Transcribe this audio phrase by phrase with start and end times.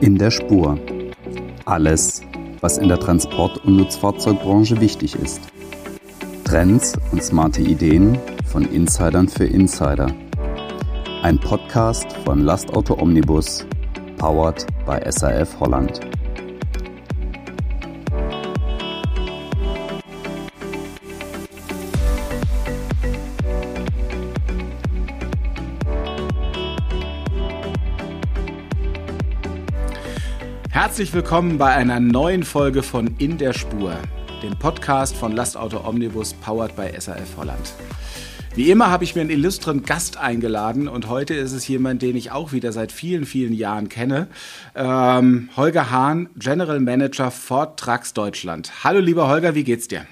[0.00, 0.78] In der Spur.
[1.64, 2.22] Alles,
[2.60, 5.40] was in der Transport- und Nutzfahrzeugbranche wichtig ist.
[6.44, 10.14] Trends und smarte Ideen von Insidern für Insider.
[11.22, 13.66] Ein Podcast von Lastauto Omnibus,
[14.18, 16.13] powered by SAF Holland.
[30.94, 33.98] Herzlich willkommen bei einer neuen Folge von In der Spur,
[34.44, 37.74] dem Podcast von Lastauto Omnibus powered by SAF Holland.
[38.54, 42.14] Wie immer habe ich mir einen illustren Gast eingeladen und heute ist es jemand, den
[42.14, 44.28] ich auch wieder seit vielen, vielen Jahren kenne.
[44.76, 48.84] Ähm, Holger Hahn, General Manager Ford Trucks Deutschland.
[48.84, 50.06] Hallo lieber Holger, wie geht's dir?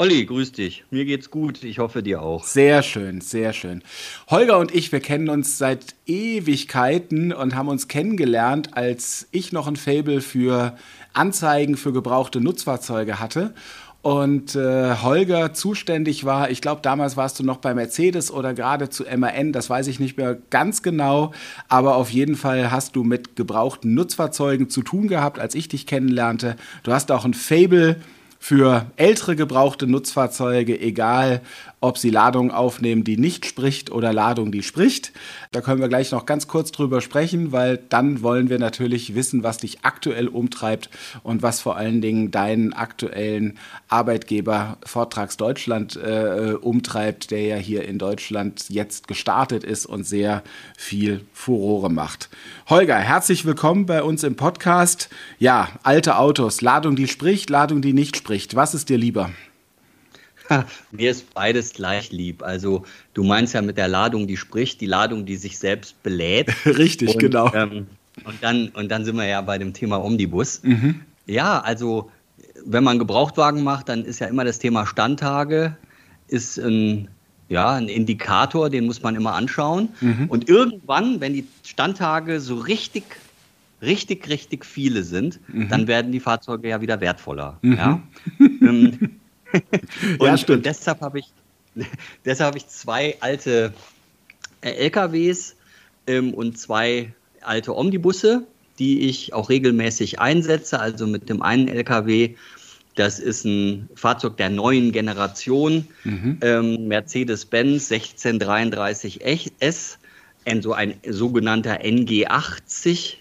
[0.00, 0.84] Olli, grüß dich.
[0.90, 1.62] Mir geht's gut.
[1.62, 2.44] Ich hoffe dir auch.
[2.44, 3.82] Sehr schön, sehr schön.
[4.30, 9.66] Holger und ich, wir kennen uns seit Ewigkeiten und haben uns kennengelernt, als ich noch
[9.66, 10.74] ein Fable für
[11.12, 13.52] Anzeigen für gebrauchte Nutzfahrzeuge hatte
[14.00, 16.50] und äh, Holger zuständig war.
[16.50, 20.00] Ich glaube, damals warst du noch bei Mercedes oder gerade zu MAN, das weiß ich
[20.00, 21.32] nicht mehr ganz genau,
[21.68, 25.86] aber auf jeden Fall hast du mit gebrauchten Nutzfahrzeugen zu tun gehabt, als ich dich
[25.86, 26.56] kennenlernte.
[26.84, 27.96] Du hast auch ein Fable
[28.42, 31.42] für ältere gebrauchte Nutzfahrzeuge, egal
[31.80, 35.12] ob sie Ladung aufnehmen, die nicht spricht oder Ladung, die spricht.
[35.50, 39.42] Da können wir gleich noch ganz kurz drüber sprechen, weil dann wollen wir natürlich wissen,
[39.42, 40.90] was dich aktuell umtreibt
[41.22, 47.86] und was vor allen Dingen deinen aktuellen Arbeitgeber Vortrags Deutschland äh, umtreibt, der ja hier
[47.86, 50.42] in Deutschland jetzt gestartet ist und sehr
[50.76, 52.28] viel Furore macht.
[52.68, 55.08] Holger, herzlich willkommen bei uns im Podcast.
[55.38, 58.54] Ja, alte Autos, Ladung, die spricht, Ladung, die nicht spricht.
[58.54, 59.30] Was ist dir lieber?
[60.90, 62.42] Mir ist beides gleich lieb.
[62.42, 62.84] Also
[63.14, 66.48] du meinst ja mit der Ladung, die spricht, die Ladung, die sich selbst belädt.
[66.66, 67.52] Richtig, und, genau.
[67.54, 67.86] Ähm,
[68.24, 70.62] und, dann, und dann sind wir ja bei dem Thema Omnibus.
[70.62, 71.00] Mhm.
[71.26, 72.10] Ja, also
[72.64, 75.76] wenn man Gebrauchtwagen macht, dann ist ja immer das Thema Standtage,
[76.28, 77.08] ist ein,
[77.48, 79.88] ja, ein Indikator, den muss man immer anschauen.
[80.00, 80.26] Mhm.
[80.28, 83.04] Und irgendwann, wenn die Standtage so richtig
[83.82, 85.68] richtig, richtig viele sind, mhm.
[85.68, 87.58] dann werden die Fahrzeuge ja wieder wertvoller.
[87.62, 87.76] Mhm.
[87.76, 88.02] Ja?
[88.62, 89.20] Ähm,
[90.18, 90.58] und, ja, stimmt.
[90.58, 91.26] Und deshalb habe ich,
[92.24, 93.72] deshalb habe ich zwei alte
[94.60, 95.56] äh, LKWs
[96.06, 98.46] ähm, und zwei alte Omnibusse,
[98.78, 100.80] die ich auch regelmäßig einsetze.
[100.80, 102.34] Also mit dem einen LKW,
[102.94, 106.38] das ist ein Fahrzeug der neuen Generation, mhm.
[106.42, 109.96] ähm, Mercedes-Benz 1633S,
[110.44, 113.16] ein, so ein sogenannter NG80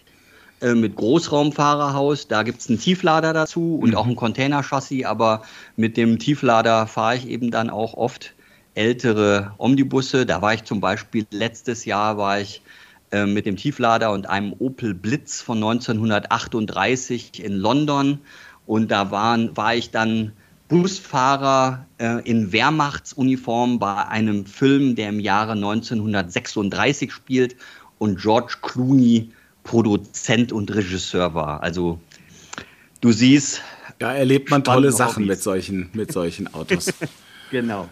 [0.61, 2.27] äh, mit Großraumfahrerhaus.
[2.27, 3.95] Da gibt es einen Tieflader dazu und mhm.
[3.95, 5.43] auch ein Containerchassis, aber
[5.75, 8.33] mit dem Tieflader fahre ich eben dann auch oft
[8.75, 10.25] ältere Omnibusse.
[10.25, 12.61] Da war ich zum Beispiel letztes Jahr war ich
[13.11, 18.19] äh, mit dem Tieflader und einem Opel Blitz von 1938 in London
[18.65, 20.33] und da waren, war ich dann
[20.67, 27.55] Busfahrer äh, in Wehrmachtsuniform bei einem Film, der im Jahre 1936 spielt
[27.97, 29.31] und George Clooney
[29.69, 31.62] Produzent und Regisseur war.
[31.62, 32.00] Also
[33.02, 33.62] du siehst.
[34.00, 36.91] Da erlebt man tolle Sachen mit solchen, mit solchen Autos.
[37.52, 37.88] genau.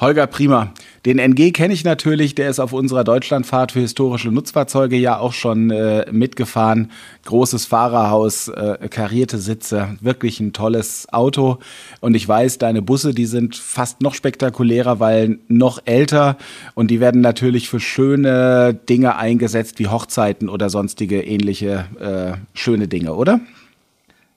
[0.00, 0.72] Holger Prima.
[1.06, 5.32] Den NG kenne ich natürlich, der ist auf unserer Deutschlandfahrt für historische Nutzfahrzeuge ja auch
[5.32, 6.90] schon äh, mitgefahren.
[7.24, 11.58] Großes Fahrerhaus, äh, karierte Sitze, wirklich ein tolles Auto.
[12.00, 16.36] Und ich weiß, deine Busse, die sind fast noch spektakulärer, weil noch älter
[16.74, 22.88] und die werden natürlich für schöne Dinge eingesetzt, wie Hochzeiten oder sonstige ähnliche äh, schöne
[22.88, 23.40] Dinge, oder?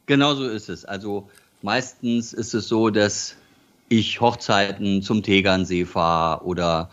[0.05, 0.85] Genau so ist es.
[0.85, 1.29] Also
[1.61, 3.35] meistens ist es so, dass
[3.91, 6.89] ich Hochzeiten zum Tegernsee fahre oder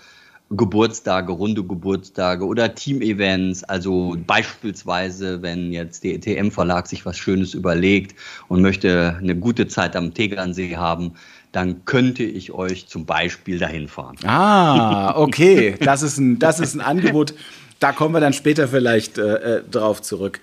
[0.51, 3.63] Geburtstage, runde Geburtstage oder Teamevents.
[3.65, 9.95] Also beispielsweise, wenn jetzt der ETM-Verlag sich was Schönes überlegt und möchte eine gute Zeit
[9.95, 11.13] am Tegernsee haben,
[11.53, 14.17] dann könnte ich euch zum Beispiel dahin fahren.
[14.25, 15.77] Ah, okay.
[15.81, 17.35] Das ist ein, das ist ein Angebot.
[17.79, 20.41] Da kommen wir dann später vielleicht äh, äh drauf zurück.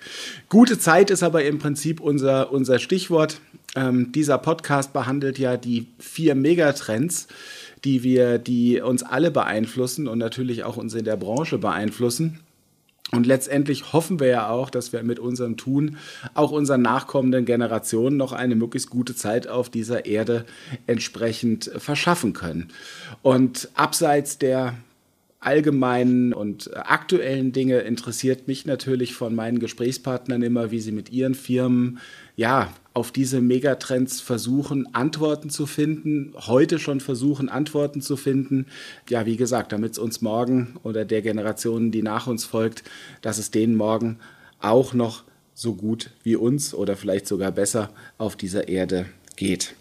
[0.48, 3.40] Gute Zeit ist aber im Prinzip unser, unser Stichwort.
[3.76, 7.28] Ähm, dieser Podcast behandelt ja die vier Megatrends,
[7.84, 12.40] die wir, die uns alle beeinflussen und natürlich auch uns in der Branche beeinflussen.
[13.12, 15.96] Und letztendlich hoffen wir ja auch, dass wir mit unserem Tun
[16.34, 20.44] auch unseren nachkommenden Generationen noch eine möglichst gute Zeit auf dieser Erde
[20.88, 22.68] entsprechend verschaffen können.
[23.22, 24.74] Und abseits der
[25.38, 31.36] allgemeinen und aktuellen Dinge interessiert mich natürlich von meinen Gesprächspartnern immer, wie sie mit ihren
[31.36, 32.00] Firmen
[32.34, 38.64] ja auf diese Megatrends versuchen, Antworten zu finden, heute schon versuchen, Antworten zu finden.
[39.10, 42.84] Ja, wie gesagt, damit es uns morgen oder der Generation, die nach uns folgt,
[43.20, 44.18] dass es denen morgen
[44.60, 49.04] auch noch so gut wie uns oder vielleicht sogar besser auf dieser Erde
[49.36, 49.74] geht.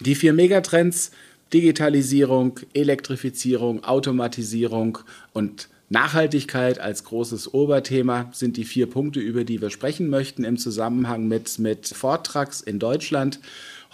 [0.00, 1.12] Die vier Megatrends
[1.54, 4.98] Digitalisierung, Elektrifizierung, Automatisierung
[5.32, 10.58] und Nachhaltigkeit als großes Oberthema sind die vier Punkte, über die wir sprechen möchten im
[10.58, 13.40] Zusammenhang mit, mit Vortrags in Deutschland.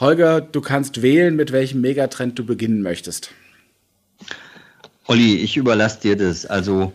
[0.01, 3.31] Holger, du kannst wählen, mit welchem Megatrend du beginnen möchtest.
[5.07, 6.47] Olli, ich überlasse dir das.
[6.47, 6.93] Also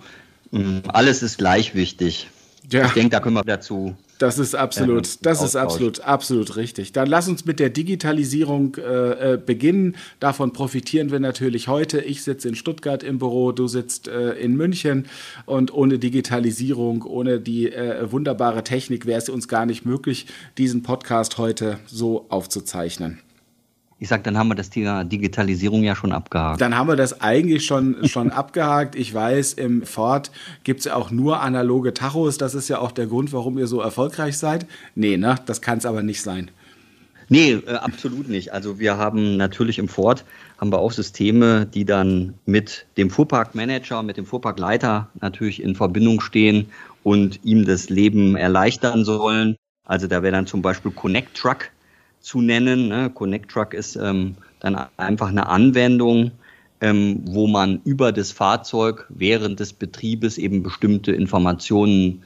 [0.51, 2.29] mm, alles ist gleich wichtig.
[2.71, 2.85] Ja.
[2.85, 6.91] Ich denke, da können wir dazu das ist absolut, äh, das ist absolut, absolut richtig.
[6.91, 9.95] Dann lass uns mit der Digitalisierung äh, äh, beginnen.
[10.19, 11.99] Davon profitieren wir natürlich heute.
[11.99, 15.05] Ich sitze in Stuttgart im Büro, du sitzt äh, in München
[15.45, 20.27] und ohne Digitalisierung, ohne die äh, wunderbare Technik wäre es uns gar nicht möglich,
[20.57, 23.19] diesen Podcast heute so aufzuzeichnen.
[23.99, 26.61] Ich sag, dann haben wir das Thema Digitalisierung ja schon abgehakt.
[26.61, 28.95] Dann haben wir das eigentlich schon, schon abgehakt.
[28.95, 30.31] Ich weiß, im Ford
[30.63, 32.37] gibt es ja auch nur analoge Tachos.
[32.37, 34.67] Das ist ja auch der Grund, warum ihr so erfolgreich seid.
[34.93, 35.35] Nee, ne?
[35.47, 36.51] Das kann es aber nicht sein.
[37.29, 38.53] Nee, äh, absolut nicht.
[38.53, 40.23] Also wir haben natürlich im Ford
[40.59, 46.21] haben wir auch Systeme, die dann mit dem Fuhrparkmanager, mit dem Fuhrparkleiter natürlich in Verbindung
[46.21, 46.69] stehen
[47.03, 49.55] und ihm das Leben erleichtern sollen.
[49.85, 51.69] Also da wäre dann zum Beispiel Connect Truck
[52.27, 52.89] zu nennen.
[52.89, 53.09] Ne?
[53.09, 56.31] Connect Truck ist ähm, dann einfach eine Anwendung,
[56.81, 62.23] ähm, wo man über das Fahrzeug während des Betriebes eben bestimmte Informationen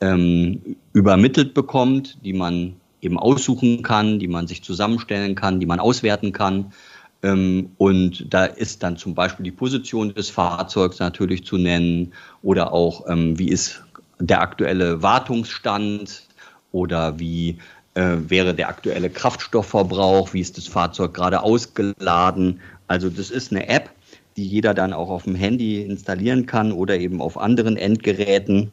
[0.00, 5.80] ähm, übermittelt bekommt, die man eben aussuchen kann, die man sich zusammenstellen kann, die man
[5.80, 6.72] auswerten kann.
[7.22, 12.72] Ähm, und da ist dann zum Beispiel die Position des Fahrzeugs natürlich zu nennen oder
[12.72, 13.84] auch, ähm, wie ist
[14.18, 16.22] der aktuelle Wartungsstand
[16.72, 17.58] oder wie
[17.94, 22.60] äh, wäre der aktuelle Kraftstoffverbrauch, wie ist das Fahrzeug gerade ausgeladen.
[22.88, 23.90] Also das ist eine App,
[24.36, 28.72] die jeder dann auch auf dem Handy installieren kann oder eben auf anderen Endgeräten.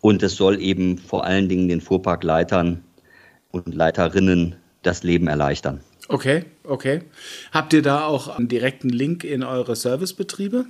[0.00, 2.82] Und es soll eben vor allen Dingen den Fuhrparkleitern
[3.50, 5.80] und Leiterinnen das Leben erleichtern.
[6.08, 7.02] Okay, okay.
[7.52, 10.64] Habt ihr da auch einen direkten Link in eure Servicebetriebe?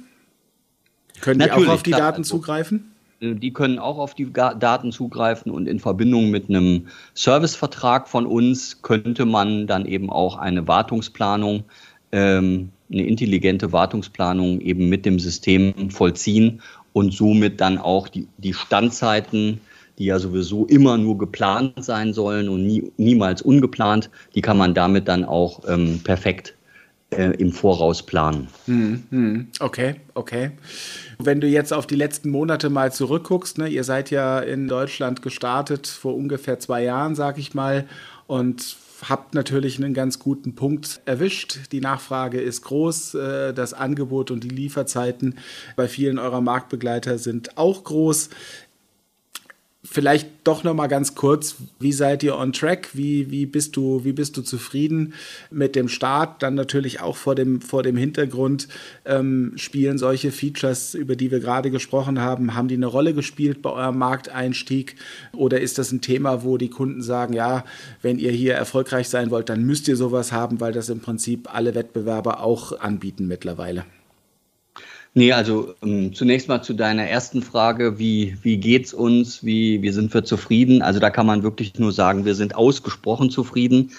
[1.21, 2.93] Können Natürlich, die auch auf die Daten also, zugreifen?
[3.21, 8.27] Äh, die können auch auf die Daten zugreifen und in Verbindung mit einem Servicevertrag von
[8.27, 11.65] uns könnte man dann eben auch eine Wartungsplanung,
[12.13, 16.63] ähm, eine intelligente Wartungsplanung eben mit dem System vollziehen
[16.93, 19.61] und somit dann auch die, die Standzeiten,
[19.99, 24.73] die ja sowieso immer nur geplant sein sollen und nie, niemals ungeplant, die kann man
[24.73, 26.55] damit dann auch ähm, perfekt
[27.11, 28.49] äh, im Voraus planen.
[28.67, 29.49] Hm, hm.
[29.61, 30.53] Okay, okay.
[31.19, 35.23] Wenn du jetzt auf die letzten Monate mal zurückguckst, ne, ihr seid ja in Deutschland
[35.23, 37.87] gestartet vor ungefähr zwei Jahren, sag ich mal,
[38.27, 38.77] und
[39.09, 41.73] habt natürlich einen ganz guten Punkt erwischt.
[41.73, 45.37] Die Nachfrage ist groß, äh, das Angebot und die Lieferzeiten
[45.77, 48.31] bei vielen eurer Marktbegleiter sind auch groß.
[49.91, 52.91] Vielleicht doch noch mal ganz kurz, wie seid ihr on track?
[52.93, 55.15] Wie, wie, bist du, wie bist du zufrieden
[55.51, 56.43] mit dem Start?
[56.43, 58.69] Dann natürlich auch vor dem, vor dem Hintergrund,
[59.07, 63.63] ähm, spielen solche Features, über die wir gerade gesprochen haben, haben die eine Rolle gespielt
[63.63, 64.97] bei eurem Markteinstieg?
[65.33, 67.65] Oder ist das ein Thema, wo die Kunden sagen, ja,
[68.03, 71.55] wenn ihr hier erfolgreich sein wollt, dann müsst ihr sowas haben, weil das im Prinzip
[71.55, 73.87] alle Wettbewerber auch anbieten mittlerweile?
[75.15, 79.91] Nee, also ähm, zunächst mal zu deiner ersten Frage, wie, wie geht's uns, wie, wie
[79.91, 80.83] sind wir zufrieden?
[80.83, 83.91] Also da kann man wirklich nur sagen, wir sind ausgesprochen zufrieden.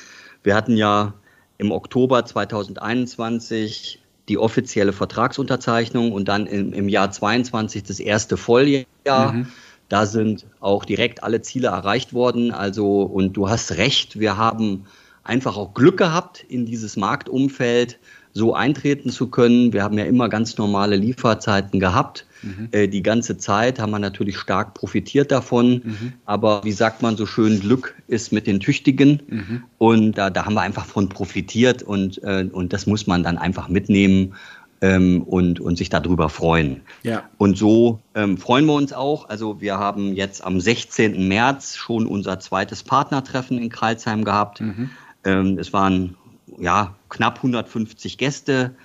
[0.44, 1.13] Wir hatten ja
[1.58, 9.34] im Oktober 2021 die offizielle Vertragsunterzeichnung und dann im, im Jahr 22 das erste Volljahr.
[9.34, 9.48] Mhm.
[9.89, 12.51] Da sind auch direkt alle Ziele erreicht worden.
[12.51, 14.86] Also, und du hast recht, wir haben
[15.24, 18.00] einfach auch Glück gehabt in dieses Marktumfeld
[18.34, 19.74] so eintreten zu können.
[19.74, 22.26] Wir haben ja immer ganz normale Lieferzeiten gehabt.
[22.42, 22.70] Mhm.
[22.72, 25.82] Äh, die ganze Zeit haben wir natürlich stark profitiert davon.
[25.84, 26.14] Mhm.
[26.26, 29.22] Aber wie sagt man so schön, Glück ist mit den Tüchtigen.
[29.28, 29.64] Mhm.
[29.78, 33.38] Und da, da haben wir einfach von profitiert und, äh, und das muss man dann
[33.38, 34.36] einfach mitnehmen.
[34.82, 36.84] Ähm, und, und sich darüber freuen.
[37.04, 37.24] Ja.
[37.38, 39.28] Und so ähm, freuen wir uns auch.
[39.28, 41.28] Also wir haben jetzt am 16.
[41.28, 44.62] März schon unser zweites Partnertreffen in Kreilsheim gehabt.
[44.62, 44.90] Mhm.
[45.26, 46.16] Ähm, es waren
[46.60, 48.75] ja, knapp 150 Gäste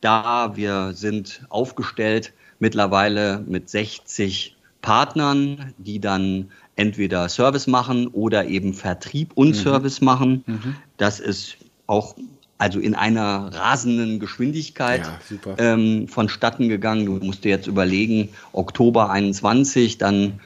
[0.00, 0.56] da.
[0.56, 9.32] Wir sind aufgestellt mittlerweile mit 60 Partnern, die dann entweder Service machen oder eben Vertrieb
[9.34, 9.54] und mhm.
[9.54, 10.44] Service machen.
[10.46, 10.76] Mhm.
[10.96, 12.16] Das ist auch
[12.58, 15.02] also in einer rasenden Geschwindigkeit
[15.44, 17.06] ja, ähm, vonstatten gegangen.
[17.06, 20.40] Du musst dir jetzt überlegen, Oktober 21, dann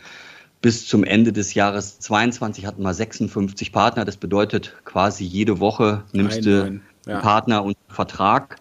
[0.61, 4.05] bis zum Ende des Jahres 22 hatten wir 56 Partner.
[4.05, 7.21] Das bedeutet quasi jede Woche nimmst du einen ja.
[7.21, 8.57] Partner und Vertrag.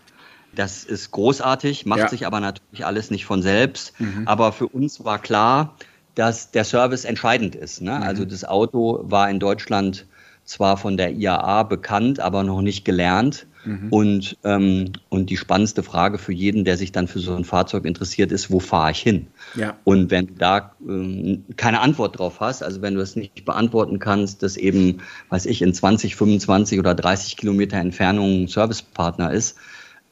[0.54, 2.10] Das ist großartig, macht ja.
[2.10, 4.00] sich aber natürlich alles nicht von selbst.
[4.00, 4.27] Mhm.
[4.27, 5.75] Aber für uns war klar,
[6.16, 7.82] dass der Service entscheidend ist.
[7.82, 7.96] Ne?
[7.96, 8.04] Mhm.
[8.04, 10.08] Also das Auto war in Deutschland
[10.48, 13.48] zwar von der IAA bekannt, aber noch nicht gelernt.
[13.66, 13.88] Mhm.
[13.89, 17.84] Und, ähm, und die spannendste Frage für jeden, der sich dann für so ein Fahrzeug
[17.84, 19.27] interessiert, ist, wo fahre ich hin?
[19.56, 19.75] Ja.
[19.84, 24.00] Und wenn du da ähm, keine Antwort drauf hast, also wenn du es nicht beantworten
[24.00, 29.58] kannst, dass eben, weiß ich, in 20, 25 oder 30 Kilometer Entfernung ein Servicepartner ist,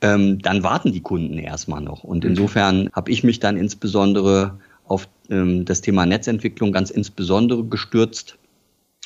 [0.02, 2.04] ähm, dann warten die Kunden erstmal noch.
[2.04, 2.32] Und mhm.
[2.32, 8.38] insofern habe ich mich dann insbesondere auf ähm, das Thema Netzentwicklung ganz insbesondere gestürzt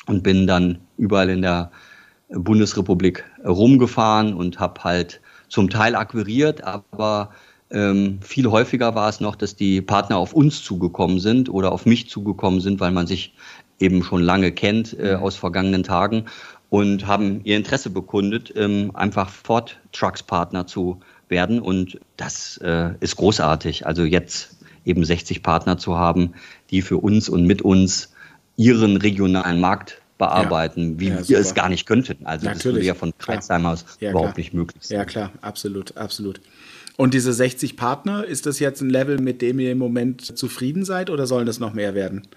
[0.06, 1.70] und bin dann überall in der
[2.28, 7.30] Bundesrepublik rumgefahren und habe halt zum Teil akquiriert, aber
[7.70, 11.86] ähm, viel häufiger war es noch, dass die Partner auf uns zugekommen sind oder auf
[11.86, 13.34] mich zugekommen sind, weil man sich
[13.78, 15.22] eben schon lange kennt äh, mhm.
[15.22, 16.26] aus vergangenen Tagen
[16.68, 21.60] und haben ihr Interesse bekundet, ähm, einfach Ford Trucks Partner zu werden.
[21.60, 23.86] Und das äh, ist großartig.
[23.86, 26.34] Also jetzt eben 60 Partner zu haben,
[26.70, 28.12] die für uns und mit uns
[28.60, 31.00] ihren regionalen Markt bearbeiten, ja.
[31.00, 32.26] wie ja, wir es gar nicht könnten.
[32.26, 32.62] Also Natürlich.
[32.62, 34.38] das würde ja von Kreuzheim aus ja, überhaupt klar.
[34.38, 34.98] nicht möglich sein.
[34.98, 36.42] Ja klar, absolut, absolut.
[36.98, 40.84] Und diese 60 Partner, ist das jetzt ein Level, mit dem ihr im Moment zufrieden
[40.84, 42.28] seid oder sollen das noch mehr werden?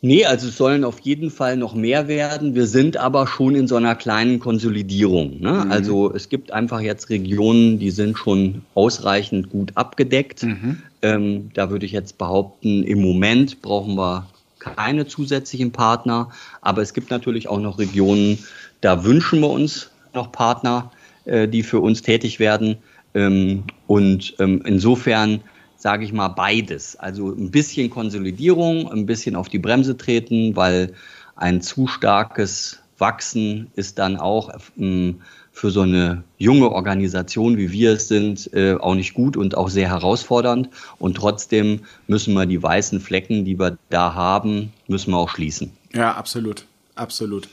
[0.00, 2.54] Nee, also es sollen auf jeden Fall noch mehr werden.
[2.54, 5.40] Wir sind aber schon in so einer kleinen Konsolidierung.
[5.40, 5.62] Ne?
[5.64, 5.72] Mhm.
[5.72, 10.44] Also es gibt einfach jetzt Regionen, die sind schon ausreichend gut abgedeckt.
[10.44, 10.78] Mhm.
[11.02, 14.28] Ähm, da würde ich jetzt behaupten, im Moment brauchen wir
[14.62, 16.30] keine zusätzlichen Partner.
[16.60, 18.38] Aber es gibt natürlich auch noch Regionen,
[18.80, 20.90] da wünschen wir uns noch Partner,
[21.24, 22.76] äh, die für uns tätig werden.
[23.14, 25.42] Ähm, und ähm, insofern
[25.76, 26.96] sage ich mal beides.
[26.96, 30.94] Also ein bisschen Konsolidierung, ein bisschen auf die Bremse treten, weil
[31.34, 37.92] ein zu starkes Wachsen ist dann auch ähm, für so eine junge Organisation, wie wir
[37.92, 40.70] es sind, äh, auch nicht gut und auch sehr herausfordernd.
[40.98, 45.70] Und trotzdem müssen wir die weißen Flecken, die wir da haben, müssen wir auch schließen.
[45.92, 47.48] Ja, absolut, absolut.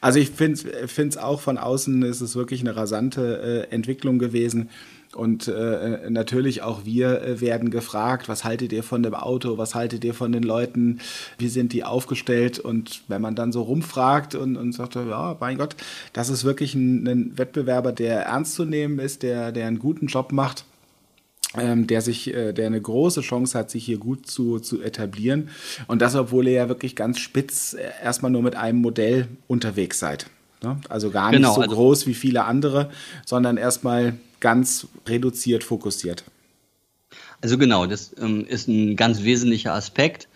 [0.00, 4.70] Also ich finde es auch von außen ist es wirklich eine rasante äh, Entwicklung gewesen.
[5.16, 9.74] Und äh, natürlich auch wir äh, werden gefragt, was haltet ihr von dem Auto, was
[9.74, 11.00] haltet ihr von den Leuten,
[11.38, 12.58] wie sind die aufgestellt?
[12.58, 15.74] Und wenn man dann so rumfragt und, und sagt, ja, mein Gott,
[16.12, 20.06] das ist wirklich ein, ein Wettbewerber, der ernst zu nehmen ist, der, der einen guten
[20.06, 20.64] Job macht.
[21.56, 25.48] Ähm, der sich, äh, der eine große Chance hat, sich hier gut zu, zu etablieren.
[25.86, 29.98] Und das, obwohl ihr ja wirklich ganz spitz äh, erstmal nur mit einem Modell unterwegs
[29.98, 30.26] seid.
[30.66, 30.80] Ne?
[30.88, 32.90] Also gar nicht genau, so also groß wie viele andere,
[33.24, 36.24] sondern erstmal ganz reduziert fokussiert.
[37.40, 40.26] Also genau, das ähm, ist ein ganz wesentlicher Aspekt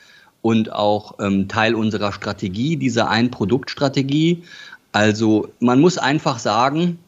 [0.40, 4.44] und auch ähm, Teil unserer Strategie, dieser Ein-Produkt-Strategie.
[4.92, 7.00] Also man muss einfach sagen,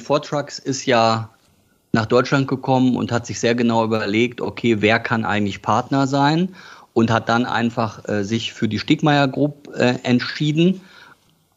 [0.00, 1.30] Ford Trucks ist ja
[1.92, 6.54] nach Deutschland gekommen und hat sich sehr genau überlegt, okay, wer kann eigentlich Partner sein
[6.92, 10.82] und hat dann einfach äh, sich für die Stegmeier Group äh, entschieden.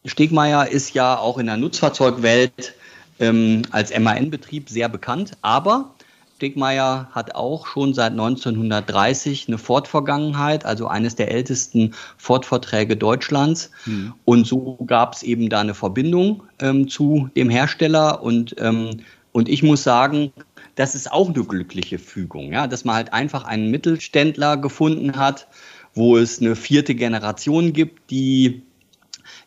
[0.04, 2.74] Stegmeier ist ja auch in der Nutzfahrzeugwelt
[3.18, 5.94] ähm, als MAN-Betrieb sehr bekannt, aber
[6.40, 13.70] Stegmeier hat auch schon seit 1930 eine Ford-Vergangenheit, also eines der ältesten Ford-Verträge Deutschlands.
[13.84, 14.14] Mhm.
[14.24, 18.22] Und so gab es eben da eine Verbindung ähm, zu dem Hersteller.
[18.22, 19.02] Und, ähm,
[19.32, 20.32] und ich muss sagen,
[20.76, 25.46] das ist auch eine glückliche Fügung, ja, dass man halt einfach einen Mittelständler gefunden hat,
[25.92, 28.62] wo es eine vierte Generation gibt, die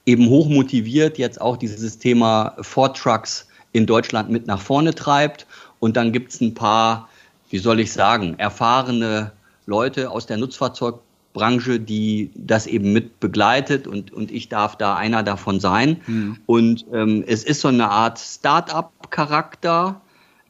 [0.06, 5.46] eben hoch motiviert jetzt auch dieses Thema Ford Trucks in Deutschland mit nach vorne treibt.
[5.80, 7.10] Und dann gibt es ein paar,
[7.50, 9.32] wie soll ich sagen, erfahrene
[9.66, 15.24] Leute aus der Nutzfahrzeugbranche, die das eben mit begleitet und, und ich darf da einer
[15.24, 16.02] davon sein.
[16.08, 16.38] Mhm.
[16.46, 20.02] Und ähm, es ist so eine Art Start-up-Charakter,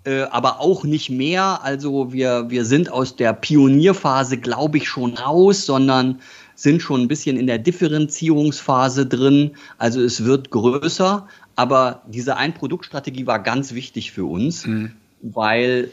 [0.06, 1.62] äh, aber auch nicht mehr.
[1.64, 6.20] Also wir, wir sind aus der Pionierphase, glaube ich, schon raus, sondern
[6.56, 9.52] sind schon ein bisschen in der Differenzierungsphase drin.
[9.78, 14.92] Also es wird größer, aber diese Ein-Produkt-Strategie war ganz wichtig für uns, mhm.
[15.22, 15.90] weil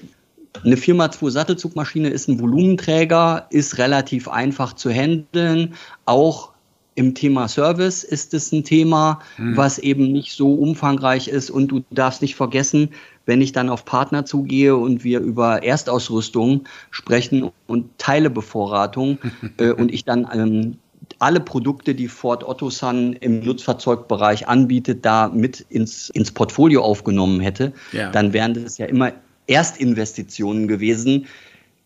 [0.64, 5.74] eine 4x2 Sattelzugmaschine ist ein Volumenträger, ist relativ einfach zu handeln.
[6.04, 6.50] Auch
[6.96, 9.56] im Thema Service ist es ein Thema, mhm.
[9.56, 11.50] was eben nicht so umfangreich ist.
[11.50, 12.90] Und du darfst nicht vergessen,
[13.30, 19.18] wenn ich dann auf Partner zugehe und wir über Erstausrüstung sprechen und Teilebevorratung
[19.58, 20.78] äh, und ich dann ähm,
[21.20, 27.72] alle Produkte, die Ford Otosan im Nutzfahrzeugbereich anbietet, da mit ins, ins Portfolio aufgenommen hätte,
[27.92, 28.10] ja.
[28.10, 29.12] dann wären das ja immer
[29.46, 31.26] Erstinvestitionen gewesen,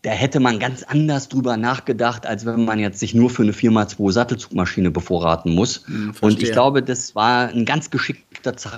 [0.01, 3.53] da hätte man ganz anders drüber nachgedacht, als wenn man jetzt sich nur für eine
[3.53, 5.87] 4x2 Sattelzugmaschine bevorraten muss.
[5.87, 8.34] Hm, und ich glaube, das war ein ganz geschickter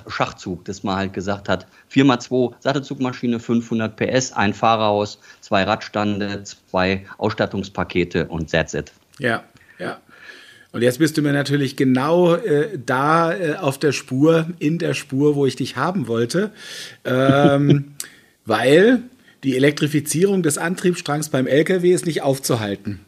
[0.07, 7.05] Schachzug, dass man halt gesagt hat, 4x2 Sattelzugmaschine, 500 PS, ein Fahrerhaus, zwei Radstande, zwei
[7.17, 8.91] Ausstattungspakete und that's it.
[9.19, 9.43] Ja,
[9.79, 9.99] ja.
[10.71, 14.93] Und jetzt bist du mir natürlich genau äh, da äh, auf der Spur, in der
[14.93, 16.51] Spur, wo ich dich haben wollte.
[17.05, 17.95] Ähm,
[18.45, 19.03] weil
[19.43, 23.01] die Elektrifizierung des Antriebsstrangs beim Lkw ist nicht aufzuhalten.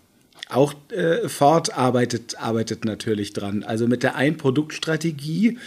[0.50, 3.64] Auch äh, Ford arbeitet, arbeitet natürlich dran.
[3.64, 5.60] Also mit der Ein-Produkt-Strategie,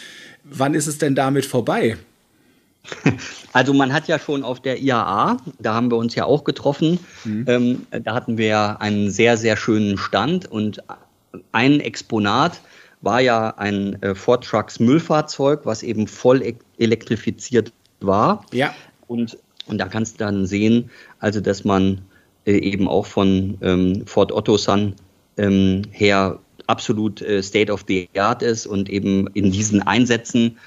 [0.45, 1.97] wann ist es denn damit vorbei?
[3.55, 6.99] Also man hat ja schon auf der IAA, da haben wir uns ja auch getroffen,
[7.23, 7.45] mhm.
[7.47, 10.83] ähm, da hatten wir ja einen sehr, sehr schönen Stand und
[11.53, 12.63] ein Exponat
[13.03, 18.47] war ja ein äh, Ford Trucks Müllfahrzeug, was eben voll e elektrifiziert war.
[18.53, 18.75] Ja.
[19.07, 22.01] Und, und da kannst du dann sehen, also dass man
[22.47, 24.95] äh, eben auch von ähm, Ford Otosan
[25.37, 30.59] ähm, her absolut äh, State of the Art ist und eben in diesen Einsätzen,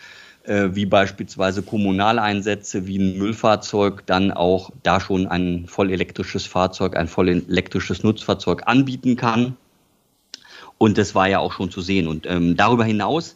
[0.44, 6.96] äh, wie beispielsweise Kommunaleinsätze, wie ein Müllfahrzeug, dann auch da schon ein voll elektrisches Fahrzeug,
[6.96, 9.58] ein voll elektrisches Nutzfahrzeug anbieten kann.
[10.78, 12.08] Und das war ja auch schon zu sehen.
[12.08, 13.36] Und ähm, darüber hinaus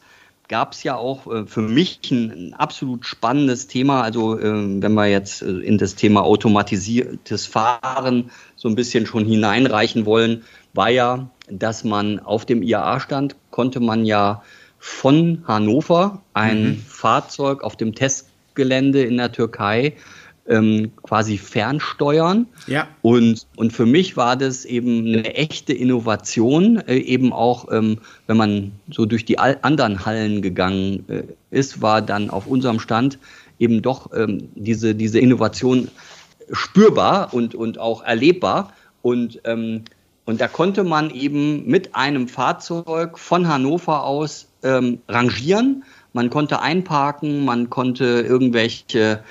[0.50, 4.02] gab es ja auch äh, für mich ein, ein, absolut spannendes Thema.
[4.02, 9.26] Also äh, wenn wir jetzt äh, in das Thema automatisiertes Fahren so ein bisschen schon
[9.26, 14.44] hineinreichen wollen, war ja, dass man auf dem IAA-Stand konnte man ja
[14.80, 16.78] von Hannover ein mhm.
[16.80, 19.94] Fahrzeug auf dem Testgelände in der Türkei
[20.50, 22.48] ähm, quasi fernsteuern.
[22.68, 22.88] Ja.
[23.02, 28.38] Und, und für mich war das eben eine echte Innovation, äh, eben auch, ähm, wenn
[28.38, 33.20] man so durch die anderen Hallen gegangen äh, ist, war dann auf unserem Stand
[33.60, 35.90] eben doch ähm, diese, diese Innovation
[36.52, 38.74] spürbar und, und auch erlebbar.
[39.02, 39.84] Und, ähm,
[40.26, 45.84] und da konnte man eben mit einem Fahrzeug von Hannover aus ähm, rangieren.
[46.14, 49.24] Man konnte einparken, man konnte irgendwelche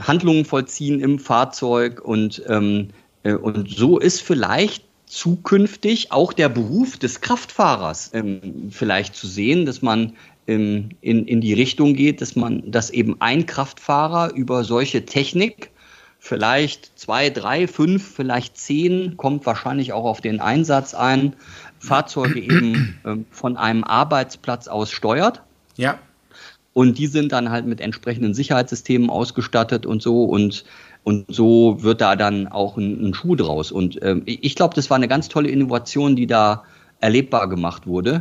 [0.00, 2.88] Handlungen vollziehen im Fahrzeug und, ähm,
[3.22, 9.64] äh, und so ist vielleicht zukünftig auch der Beruf des Kraftfahrers ähm, vielleicht zu sehen,
[9.64, 10.14] dass man
[10.46, 15.70] ähm, in, in die Richtung geht, dass man, dass eben ein Kraftfahrer über solche Technik
[16.18, 21.36] vielleicht zwei, drei, fünf, vielleicht zehn, kommt wahrscheinlich auch auf den Einsatz ein,
[21.78, 25.42] Fahrzeuge eben äh, von einem Arbeitsplatz aus steuert.
[25.76, 25.98] Ja.
[26.76, 30.24] Und die sind dann halt mit entsprechenden Sicherheitssystemen ausgestattet und so.
[30.24, 30.62] Und,
[31.04, 33.72] und so wird da dann auch ein, ein Schuh draus.
[33.72, 36.64] Und ähm, ich glaube, das war eine ganz tolle Innovation, die da
[37.00, 38.18] erlebbar gemacht wurde.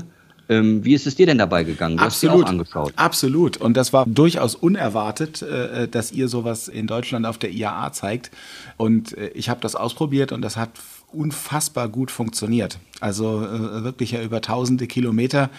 [0.47, 1.97] Ähm, wie ist es dir denn dabei gegangen?
[1.97, 2.47] Du Absolut.
[2.47, 2.93] Angeschaut.
[2.95, 3.57] Absolut.
[3.57, 8.31] Und das war durchaus unerwartet, äh, dass ihr sowas in Deutschland auf der IAA zeigt.
[8.77, 10.69] Und äh, ich habe das ausprobiert und das hat
[11.15, 12.79] unfassbar gut funktioniert.
[12.99, 15.49] Also äh, wirklich ja über tausende Kilometer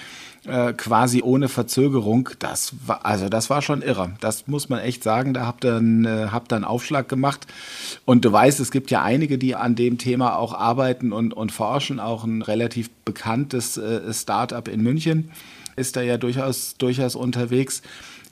[0.46, 2.30] äh, quasi ohne Verzögerung.
[2.38, 4.12] Das war, also das war schon irre.
[4.20, 5.34] Das muss man echt sagen.
[5.34, 7.46] Da habt ihr einen, äh, habt ihr einen Aufschlag gemacht.
[8.04, 11.52] Und du weißt, es gibt ja einige, die an dem Thema auch arbeiten und, und
[11.52, 12.00] forschen.
[12.00, 15.30] Auch ein relativ bekanntes äh, Startup in München
[15.76, 17.82] ist da ja durchaus, durchaus unterwegs.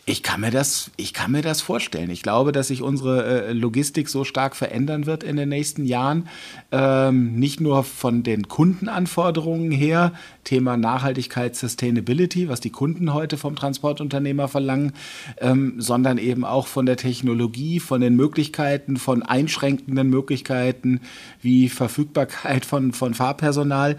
[0.06, 2.10] Ich kann mir das, ich kann mir das vorstellen.
[2.10, 6.28] Ich glaube, dass sich unsere äh, Logistik so stark verändern wird in den nächsten Jahren.
[6.72, 10.12] Ähm, nicht nur von den Kundenanforderungen her,
[10.44, 14.92] Thema Nachhaltigkeit, Sustainability, was die Kunden heute vom Transportunternehmer verlangen,
[15.38, 21.00] ähm, sondern eben auch von der Technologie, von den Möglichkeiten, von einschränkenden Möglichkeiten
[21.40, 23.96] wie Verfügbarkeit von, von Fahrpersonal.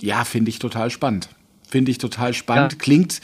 [0.00, 1.30] Ja, finde ich total spannend.
[1.68, 2.74] Finde ich total spannend.
[2.74, 2.78] Ja.
[2.78, 3.20] Klingt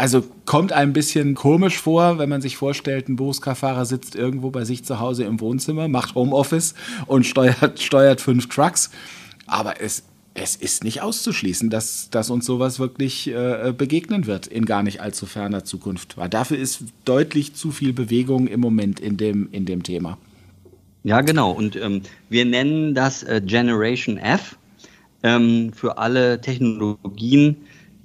[0.00, 4.64] also kommt ein bisschen komisch vor, wenn man sich vorstellt, ein Berufskraftfahrer sitzt irgendwo bei
[4.64, 8.90] sich zu Hause im Wohnzimmer, macht Homeoffice und steuert, steuert fünf Trucks.
[9.46, 14.64] Aber es, es ist nicht auszuschließen, dass, dass uns sowas wirklich äh, begegnen wird in
[14.64, 16.16] gar nicht allzu ferner Zukunft.
[16.16, 20.16] Weil dafür ist deutlich zu viel Bewegung im Moment in dem, in dem Thema.
[21.04, 21.50] Ja, genau.
[21.50, 24.56] Und ähm, wir nennen das äh, Generation F
[25.22, 27.56] ähm, für alle Technologien,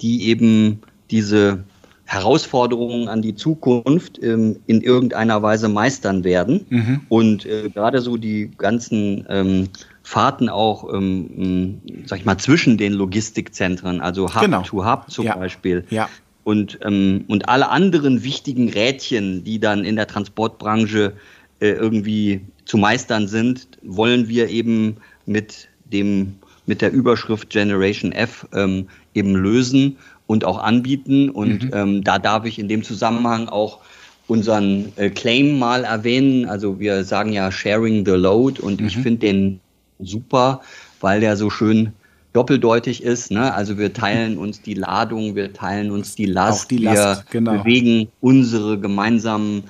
[0.01, 1.63] die eben diese
[2.05, 6.65] Herausforderungen an die Zukunft ähm, in irgendeiner Weise meistern werden.
[6.69, 7.01] Mhm.
[7.09, 9.69] Und äh, gerade so die ganzen ähm,
[10.03, 14.61] Fahrten auch, ähm, sag ich mal, zwischen den Logistikzentren, also Hub genau.
[14.61, 15.35] to Hub zum ja.
[15.35, 15.83] Beispiel.
[15.89, 16.07] Ja.
[16.43, 21.13] Und, ähm, und alle anderen wichtigen Rädchen, die dann in der Transportbranche
[21.59, 26.35] äh, irgendwie zu meistern sind, wollen wir eben mit dem
[26.67, 31.29] mit der Überschrift Generation F ähm, eben lösen und auch anbieten.
[31.29, 31.71] Und mhm.
[31.73, 33.79] ähm, da darf ich in dem Zusammenhang auch
[34.27, 36.45] unseren äh, Claim mal erwähnen.
[36.45, 38.87] Also wir sagen ja Sharing the Load und mhm.
[38.87, 39.59] ich finde den
[39.99, 40.61] super,
[40.99, 41.93] weil der so schön
[42.33, 43.31] doppeldeutig ist.
[43.31, 43.53] Ne?
[43.53, 47.59] Also wir teilen uns die Ladung, wir teilen uns die Last, die Last wir genau.
[47.59, 49.63] bewegen unsere gemeinsamen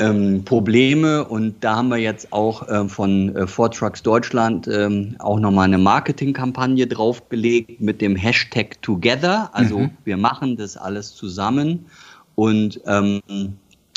[0.00, 5.14] ähm, Probleme und da haben wir jetzt auch ähm, von äh, Ford Trucks Deutschland ähm,
[5.18, 9.50] auch nochmal eine Marketingkampagne draufgelegt mit dem Hashtag Together.
[9.52, 9.90] Also mhm.
[10.04, 11.86] wir machen das alles zusammen
[12.34, 13.20] und, ähm,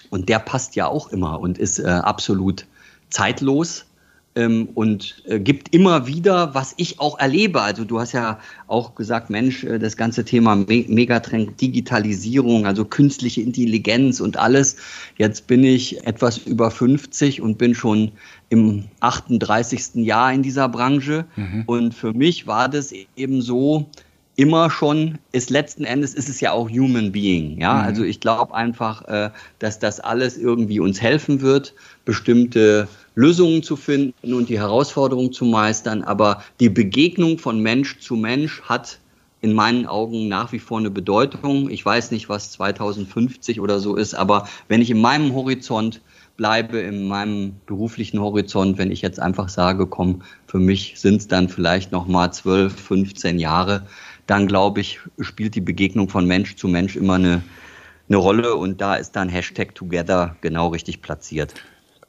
[0.09, 2.65] und der passt ja auch immer und ist äh, absolut
[3.09, 3.85] zeitlos
[4.36, 7.62] ähm, und äh, gibt immer wieder, was ich auch erlebe.
[7.62, 12.86] Also du hast ja auch gesagt, Mensch, äh, das ganze Thema Me Megatrend Digitalisierung, also
[12.86, 14.78] künstliche Intelligenz und alles.
[15.17, 18.12] Jetzt bin ich etwas über 50 und bin schon
[18.50, 19.96] im 38.
[19.96, 21.26] Jahr in dieser Branche.
[21.36, 21.63] Mhm.
[21.65, 23.89] Und für mich war das eben so,
[24.36, 27.60] immer schon ist letzten Endes ist es ja auch Human Being.
[27.60, 27.80] Ja, mhm.
[27.82, 31.74] also ich glaube einfach, äh, dass das alles irgendwie uns helfen wird,
[32.06, 36.04] bestimmte Lösungen zu finden und die Herausforderungen zu meistern.
[36.04, 38.99] Aber die Begegnung von Mensch zu Mensch hat
[39.41, 41.69] in meinen Augen nach wie vor eine Bedeutung.
[41.69, 46.02] Ich weiß nicht, was 2050 oder so ist, aber wenn ich in meinem Horizont
[46.38, 51.28] bleibe, in meinem beruflichen Horizont, wenn ich jetzt einfach sage, komm, für mich sind es
[51.28, 53.86] dann vielleicht noch mal 12, 15 Jahre,
[54.28, 57.43] dann glaube ich, spielt die Begegnung von Mensch zu Mensch immer eine,
[58.08, 61.54] eine Rolle und da ist dann Hashtag Together genau richtig platziert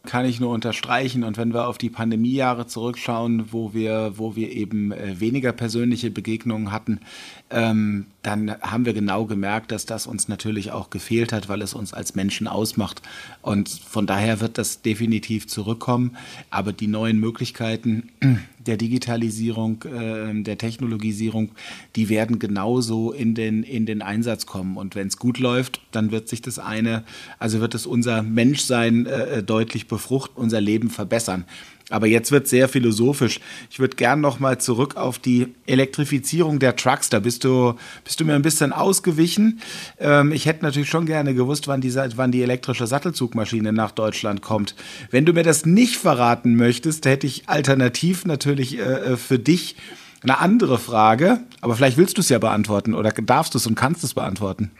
[0.07, 1.25] kann ich nur unterstreichen.
[1.25, 6.11] Und wenn wir auf die Pandemiejahre zurückschauen, wo wir, wo wir eben äh, weniger persönliche
[6.11, 7.01] Begegnungen hatten,
[7.51, 11.75] ähm, dann haben wir genau gemerkt, dass das uns natürlich auch gefehlt hat, weil es
[11.75, 13.03] uns als Menschen ausmacht.
[13.43, 16.17] Und von daher wird das definitiv zurückkommen.
[16.51, 18.11] Aber die neuen Möglichkeiten
[18.59, 21.51] der Digitalisierung, äh, der Technologisierung,
[21.97, 24.79] die werden genauso in den, in den Einsatz kommen.
[24.79, 27.05] Und wenn es gut läuft, dann wird sich das eine,
[27.39, 31.45] also wird es unser Menschsein äh, deutlich befruchten, unser Leben verbessern.
[31.91, 33.41] Aber jetzt wird sehr philosophisch.
[33.71, 37.11] Ich würde gern noch mal zurück auf die Elektrifizierung der Trucks.
[37.11, 39.61] Da bist du, bist du mir ein bisschen ausgewichen.
[39.99, 44.41] Ähm, ich hätte natürlich schon gerne gewusst, wann die, wann die elektrische Sattelzugmaschine nach Deutschland
[44.41, 44.75] kommt.
[45.11, 49.77] Wenn du mir das nicht verraten möchtest, hätte ich alternativ natürlich äh, äh für dich
[50.23, 51.41] eine andere Frage.
[51.61, 54.71] Aber vielleicht willst du es ja beantworten oder darfst du es und kannst es beantworten.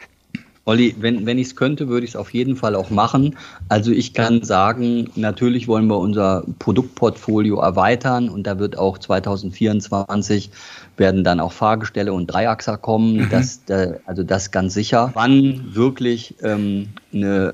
[0.67, 3.35] Olli, wenn, wenn ich es könnte, würde ich es auf jeden Fall auch machen.
[3.69, 10.49] Also ich kann sagen, natürlich wollen wir unser Produktportfolio erweitern und da wird auch 2024
[10.97, 13.17] werden dann auch Fahrgestelle und Dreiachser kommen.
[13.17, 13.29] Mhm.
[13.29, 13.61] Das,
[14.07, 15.11] also das ganz sicher.
[15.13, 17.53] Wann wirklich ähm, eine,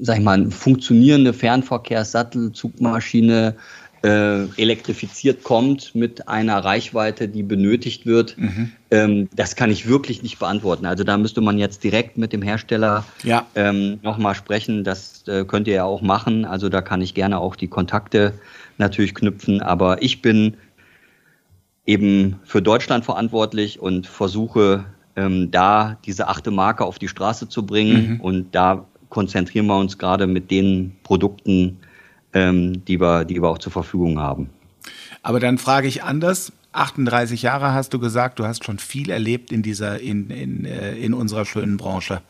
[0.00, 3.56] sag ich mal, funktionierende Fernverkehrssattelzugmaschine
[4.02, 8.72] äh, elektrifiziert kommt mit einer Reichweite, die benötigt wird, mhm.
[8.90, 10.86] ähm, das kann ich wirklich nicht beantworten.
[10.86, 13.46] Also da müsste man jetzt direkt mit dem Hersteller ja.
[13.54, 14.84] ähm, nochmal sprechen.
[14.84, 16.44] Das äh, könnt ihr ja auch machen.
[16.44, 18.34] Also da kann ich gerne auch die Kontakte
[18.78, 19.62] natürlich knüpfen.
[19.62, 20.56] Aber ich bin
[21.86, 24.84] eben für Deutschland verantwortlich und versuche
[25.16, 28.14] ähm, da diese achte Marke auf die Straße zu bringen.
[28.14, 28.20] Mhm.
[28.20, 31.78] Und da konzentrieren wir uns gerade mit den Produkten,
[32.38, 34.50] ähm, die, wir, die wir auch zur Verfügung haben.
[35.22, 36.52] Aber dann frage ich anders.
[36.72, 40.94] 38 Jahre hast du gesagt, du hast schon viel erlebt in dieser, in, in, äh,
[40.94, 42.22] in unserer schönen Branche.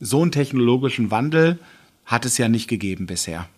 [0.00, 1.58] So einen technologischen Wandel
[2.04, 3.48] hat es ja nicht gegeben bisher.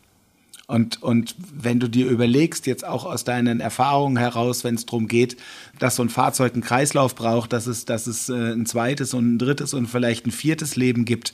[0.66, 5.08] Und, und wenn du dir überlegst, jetzt auch aus deinen Erfahrungen heraus, wenn es darum
[5.08, 5.38] geht,
[5.78, 9.34] dass so ein Fahrzeug einen Kreislauf braucht, dass es, dass es äh, ein zweites und
[9.34, 11.32] ein drittes und vielleicht ein viertes Leben gibt,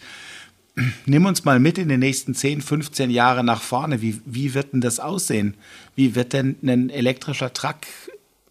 [1.06, 4.02] nimm uns mal mit in den nächsten 10, 15 Jahre nach vorne.
[4.02, 5.54] Wie, wie wird denn das aussehen?
[5.94, 7.78] Wie wird denn ein elektrischer Truck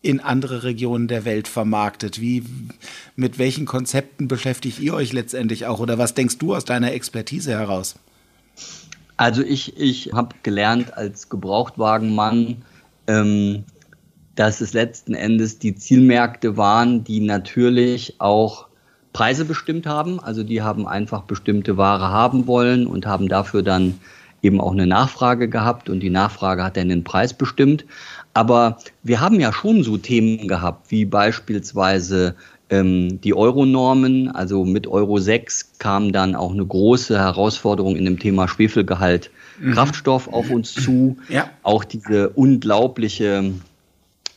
[0.02, 2.22] in andere Regionen der Welt vermarktet?
[2.22, 2.44] Wie,
[3.16, 5.80] mit welchen Konzepten beschäftigt ihr euch letztendlich auch?
[5.80, 7.96] Oder was denkst du aus deiner Expertise heraus?
[9.18, 12.64] Also ich, ich habe gelernt als Gebrauchtwagenmann,
[13.08, 13.64] ähm,
[14.36, 18.68] dass es letzten Endes die Zielmärkte waren, die natürlich auch
[19.14, 20.20] Preise bestimmt haben.
[20.20, 24.00] Also die haben einfach bestimmte Ware haben wollen und haben dafür dann
[24.42, 27.86] eben auch eine Nachfrage gehabt und die Nachfrage hat dann den Preis bestimmt.
[28.34, 32.36] Aber wir haben ja schon so Themen gehabt, wie beispielsweise
[32.70, 34.30] ähm, die Euronormen.
[34.30, 39.74] Also mit Euro 6 kam dann auch eine große Herausforderung in dem Thema Schwefelgehalt mhm.
[39.74, 41.18] Kraftstoff auf uns zu.
[41.30, 41.50] Ja.
[41.62, 43.54] Auch diese unglaubliche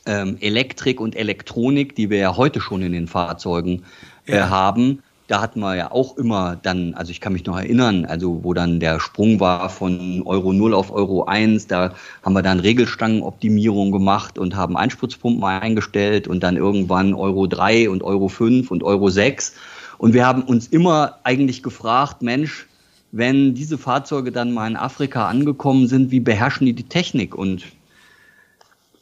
[0.05, 3.83] ähm, Elektrik und Elektronik, die wir ja heute schon in den Fahrzeugen
[4.27, 5.03] äh, haben.
[5.29, 8.55] Da hatten wir ja auch immer dann, also ich kann mich noch erinnern, also wo
[8.55, 13.91] dann der Sprung war von Euro 0 auf Euro 1, da haben wir dann Regelstangenoptimierung
[13.91, 19.09] gemacht und haben Einspritzpumpen eingestellt und dann irgendwann Euro 3 und Euro 5 und Euro
[19.09, 19.55] 6.
[19.99, 22.69] Und wir haben uns immer eigentlich gefragt, Mensch,
[23.11, 27.35] wenn diese Fahrzeuge dann mal in Afrika angekommen sind, wie beherrschen die die Technik?
[27.35, 27.65] Und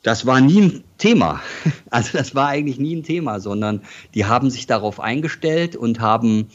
[0.05, 1.41] das war nie ein Thema.
[1.91, 3.83] Also das war eigentlich nie ein Thema, sondern
[4.15, 6.49] die haben sich darauf eingestellt und haben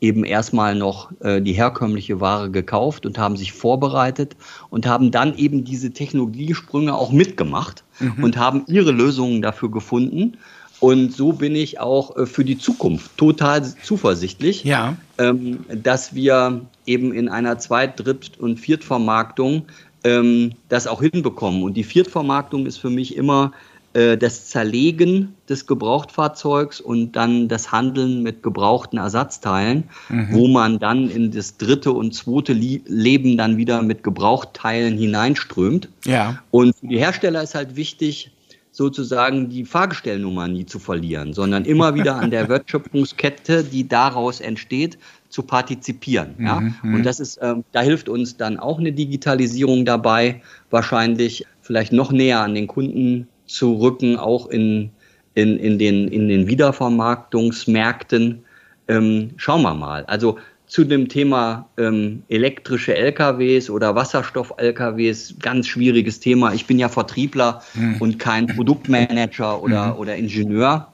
[0.00, 4.36] eben erstmal noch äh, die herkömmliche Ware gekauft und haben sich vorbereitet
[4.70, 8.22] und haben dann eben diese Technologiesprünge auch mitgemacht mhm.
[8.22, 10.36] und haben ihre Lösungen dafür gefunden.
[10.78, 14.96] Und so bin ich auch äh, für die Zukunft total zuversichtlich, ja.
[15.18, 19.64] ähm, dass wir eben in einer Zweit-, Dritt- und Viertvermarktung
[20.04, 21.62] ähm, das auch hinbekommen.
[21.62, 23.52] Und die Viertvermarktung ist für mich immer
[23.94, 30.28] äh, das Zerlegen des Gebrauchtfahrzeugs und dann das Handeln mit gebrauchten Ersatzteilen, mhm.
[30.32, 35.88] wo man dann in das dritte und zweite Leben dann wieder mit Gebrauchtteilen hineinströmt.
[36.04, 36.42] Ja.
[36.50, 38.30] Und für die Hersteller ist halt wichtig,
[38.72, 44.98] sozusagen die Fahrgestellnummer nie zu verlieren, sondern immer wieder an der Wertschöpfungskette, die daraus entsteht,
[45.34, 46.36] zu partizipieren.
[46.38, 46.94] Mhm, mhm.
[46.94, 52.12] Und das ist, ähm, da hilft uns dann auch eine Digitalisierung dabei, wahrscheinlich vielleicht noch
[52.12, 54.90] näher an den Kunden zu rücken, auch in,
[55.34, 58.44] in, in, den, in den Wiedervermarktungsmärkten.
[58.86, 60.04] Ähm, schauen wir mal.
[60.04, 66.54] Also zu dem Thema ähm, elektrische LKWs oder Wasserstoff-LKWs, ganz schwieriges Thema.
[66.54, 67.96] Ich bin ja Vertriebler mhm.
[67.98, 69.98] und kein Produktmanager oder, mhm.
[69.98, 70.93] oder Ingenieur.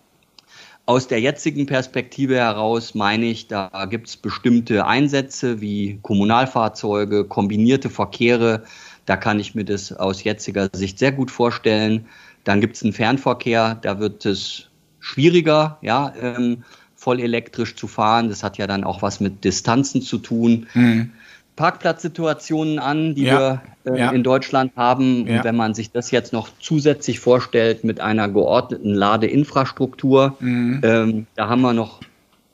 [0.91, 7.89] Aus der jetzigen Perspektive heraus meine ich, da gibt es bestimmte Einsätze wie Kommunalfahrzeuge, kombinierte
[7.89, 8.65] Verkehre.
[9.07, 12.07] Da kann ich mir das aus jetziger Sicht sehr gut vorstellen.
[12.43, 16.65] Dann gibt es einen Fernverkehr, da wird es schwieriger, ja, ähm,
[16.97, 18.29] voll elektrisch zu fahren.
[18.29, 20.67] Das hat ja dann auch was mit Distanzen zu tun.
[20.75, 21.13] Mhm.
[21.61, 24.11] Parkplatzsituationen an, die ja, wir äh, ja.
[24.13, 25.27] in Deutschland haben.
[25.27, 25.37] Ja.
[25.37, 30.81] Und wenn man sich das jetzt noch zusätzlich vorstellt mit einer geordneten Ladeinfrastruktur, mhm.
[30.83, 32.01] ähm, da haben wir noch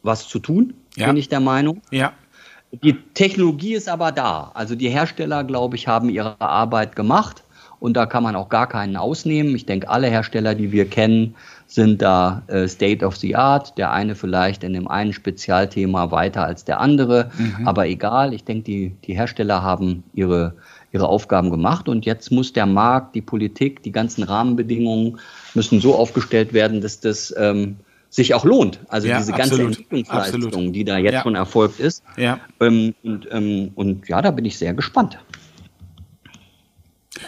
[0.02, 1.82] was zu tun, bin ich der Meinung.
[1.92, 2.14] Ja.
[2.82, 4.50] Die Technologie ist aber da.
[4.54, 7.44] Also die Hersteller, glaube ich, haben ihre Arbeit gemacht
[7.78, 9.54] und da kann man auch gar keinen ausnehmen.
[9.54, 11.34] Ich denke, alle Hersteller, die wir kennen,
[11.66, 13.76] sind da äh, State of the Art.
[13.76, 17.30] Der eine vielleicht in dem einen Spezialthema weiter als der andere.
[17.36, 17.68] Mhm.
[17.68, 20.54] Aber egal, ich denke, die, die Hersteller haben ihre,
[20.92, 25.18] ihre Aufgaben gemacht und jetzt muss der Markt, die Politik, die ganzen Rahmenbedingungen
[25.54, 27.76] müssen so aufgestellt werden, dass das ähm,
[28.08, 28.80] sich auch lohnt.
[28.88, 30.74] Also ja, diese ganze absolut, Entwicklungsleistung, absolut.
[30.74, 31.22] die da jetzt ja.
[31.22, 32.02] schon erfolgt ist.
[32.16, 32.38] Ja.
[32.60, 35.18] Ähm, und, ähm, und ja, da bin ich sehr gespannt.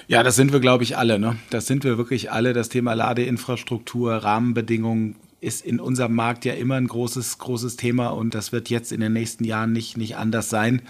[0.08, 1.18] Ja, das sind wir, glaube ich, alle.
[1.18, 1.36] Ne?
[1.50, 2.54] Das sind wir wirklich alle.
[2.54, 8.34] Das Thema Ladeinfrastruktur, Rahmenbedingungen ist in unserem Markt ja immer ein großes, großes Thema und
[8.34, 10.80] das wird jetzt in den nächsten Jahren nicht, nicht anders sein.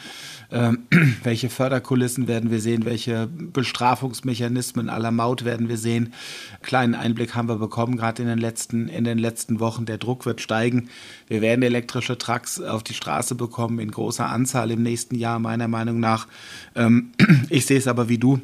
[0.52, 0.86] Ähm,
[1.24, 2.84] welche Förderkulissen werden wir sehen?
[2.84, 6.14] Welche Bestrafungsmechanismen aller Maut werden wir sehen?
[6.62, 9.84] Kleinen Einblick haben wir bekommen, gerade in den letzten, in den letzten Wochen.
[9.84, 10.90] Der Druck wird steigen.
[11.26, 15.66] Wir werden elektrische Trucks auf die Straße bekommen in großer Anzahl im nächsten Jahr, meiner
[15.66, 16.28] Meinung nach.
[16.76, 17.10] Ähm,
[17.50, 18.40] ich sehe es aber wie du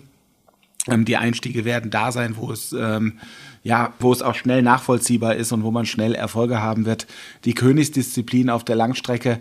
[0.86, 3.18] die Einstiege werden da sein, wo es ähm,
[3.62, 7.06] ja, wo es auch schnell nachvollziehbar ist und wo man schnell Erfolge haben wird.
[7.46, 9.40] Die Königsdisziplin auf der Langstrecke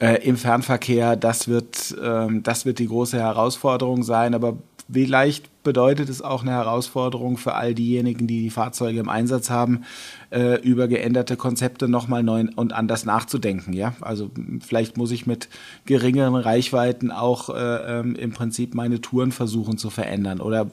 [0.00, 4.34] äh, im Fernverkehr, das wird, ähm, das wird die große Herausforderung sein.
[4.34, 4.56] Aber
[4.92, 9.84] Vielleicht bedeutet es auch eine Herausforderung für all diejenigen, die die Fahrzeuge im Einsatz haben,
[10.30, 13.72] äh, über geänderte Konzepte nochmal neu und anders nachzudenken.
[13.72, 15.48] Ja, also vielleicht muss ich mit
[15.86, 20.70] geringeren Reichweiten auch äh, ähm, im Prinzip meine Touren versuchen zu verändern oder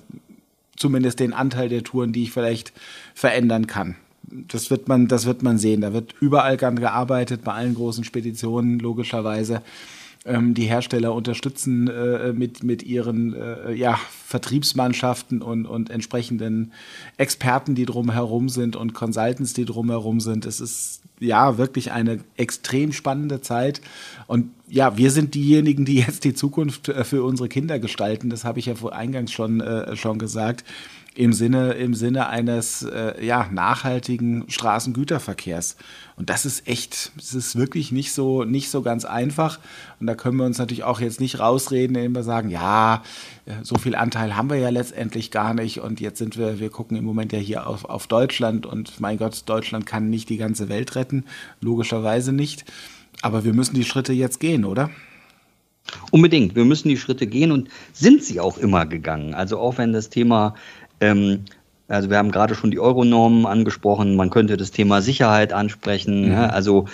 [0.76, 2.74] zumindest den Anteil der Touren, die ich vielleicht
[3.14, 3.96] verändern kann.
[4.24, 5.82] Das wird man, das wird man sehen.
[5.82, 9.62] Da wird überall gearbeitet, bei allen großen Speditionen logischerweise
[10.26, 16.74] ähm, die Hersteller unterstützen äh, mit, mit ihren äh, ja, Vertriebsmannschaften und, und entsprechenden
[17.18, 20.46] Experten, die drumherum sind und Consultants, die drumherum sind.
[20.46, 23.82] Es ist ja wirklich eine extrem spannende Zeit.
[24.28, 28.30] Und ja, wir sind diejenigen, die jetzt die Zukunft äh, für unsere Kinder gestalten.
[28.30, 30.64] Das habe ich ja vor eingangs schon, äh, schon gesagt
[31.13, 35.76] im Sinne, im Sinne eines äh, ja, nachhaltigen Straßengüterverkehrs.
[36.15, 39.60] Und das ist echt, es ist wirklich nicht so, nicht so ganz einfach.
[40.00, 43.04] Und da können wir uns natürlich auch jetzt nicht rausreden, indem wir sagen, ja,
[43.45, 45.82] äh, so viel Anteil haben wir ja letztendlich gar nicht.
[45.82, 48.65] Und jetzt sind wir, wir gucken im Moment ja hier auf, auf Deutschland.
[48.65, 51.26] Und mein Gott, Deutschland kann nicht die ganze Welt retten,
[51.60, 52.63] logischerweise nicht.
[53.21, 54.89] Aber wir müssen die Schritte jetzt gehen, oder?
[56.12, 56.56] Unbedingt.
[56.56, 59.34] Wir müssen die Schritte gehen und sind sie auch immer gegangen.
[59.34, 60.56] Also auch wenn das Thema
[61.02, 61.46] ähm,
[61.88, 66.28] also wir haben gerade schon die Euronormen angesprochen, man könnte das Thema Sicherheit ansprechen.
[66.28, 66.32] Mhm.
[66.32, 66.86] Ja, also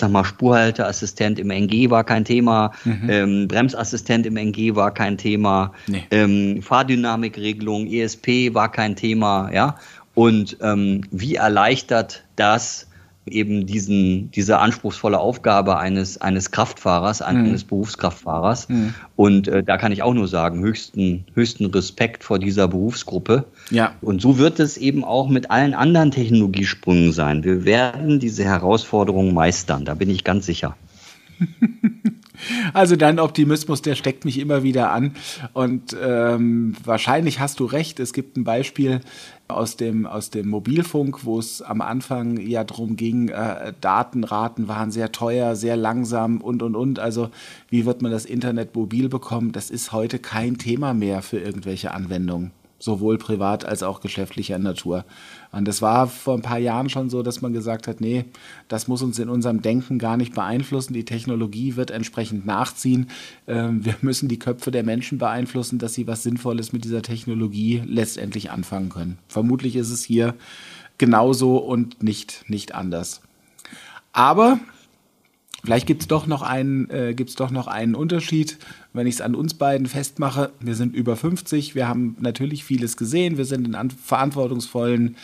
[0.00, 3.10] sag mal, Spurhalteassistent im NG war kein Thema, mhm.
[3.10, 6.04] ähm, Bremsassistent im NG war kein Thema, nee.
[6.10, 9.76] ähm, Fahrdynamikregelung, ESP war kein Thema, ja.
[10.14, 12.89] Und ähm, wie erleichtert das
[13.26, 17.68] eben diesen, diese anspruchsvolle Aufgabe eines, eines Kraftfahrers, eines mhm.
[17.68, 18.68] Berufskraftfahrers.
[18.68, 18.94] Mhm.
[19.16, 23.44] Und äh, da kann ich auch nur sagen, höchsten, höchsten Respekt vor dieser Berufsgruppe.
[23.70, 23.92] Ja.
[24.00, 27.44] Und so wird es eben auch mit allen anderen Technologiesprüngen sein.
[27.44, 30.76] Wir werden diese Herausforderungen meistern, da bin ich ganz sicher.
[32.72, 35.12] Also dein Optimismus, der steckt mich immer wieder an.
[35.52, 38.00] Und ähm, wahrscheinlich hast du recht.
[38.00, 39.00] Es gibt ein Beispiel
[39.54, 44.90] aus dem, aus dem Mobilfunk, wo es am Anfang ja darum ging, äh, Datenraten waren
[44.90, 46.98] sehr teuer, sehr langsam und, und, und.
[46.98, 47.30] Also
[47.68, 49.52] wie wird man das Internet mobil bekommen?
[49.52, 55.04] Das ist heute kein Thema mehr für irgendwelche Anwendungen sowohl privat als auch geschäftlicher Natur.
[55.52, 58.24] Und das war vor ein paar Jahren schon so, dass man gesagt hat, nee,
[58.68, 60.94] das muss uns in unserem Denken gar nicht beeinflussen.
[60.94, 63.08] Die Technologie wird entsprechend nachziehen.
[63.48, 67.82] Ähm, wir müssen die Köpfe der Menschen beeinflussen, dass sie was Sinnvolles mit dieser Technologie
[67.84, 69.18] letztendlich anfangen können.
[69.28, 70.34] Vermutlich ist es hier
[70.98, 73.20] genauso und nicht, nicht anders.
[74.12, 74.60] Aber
[75.62, 78.58] Vielleicht gibt es doch, äh, doch noch einen Unterschied,
[78.92, 80.50] wenn ich es an uns beiden festmache.
[80.60, 85.16] Wir sind über 50, wir haben natürlich vieles gesehen, wir sind in verantwortungsvollen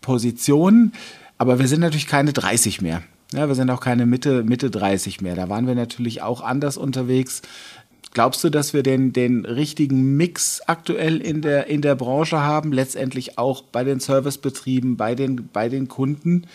[0.00, 0.92] Positionen,
[1.38, 3.02] aber wir sind natürlich keine 30 mehr.
[3.32, 5.34] Ja, wir sind auch keine Mitte, Mitte 30 mehr.
[5.34, 7.40] Da waren wir natürlich auch anders unterwegs.
[8.12, 12.70] Glaubst du, dass wir den, den richtigen Mix aktuell in der, in der Branche haben,
[12.70, 16.46] letztendlich auch bei den Servicebetrieben, bei den, bei den Kunden?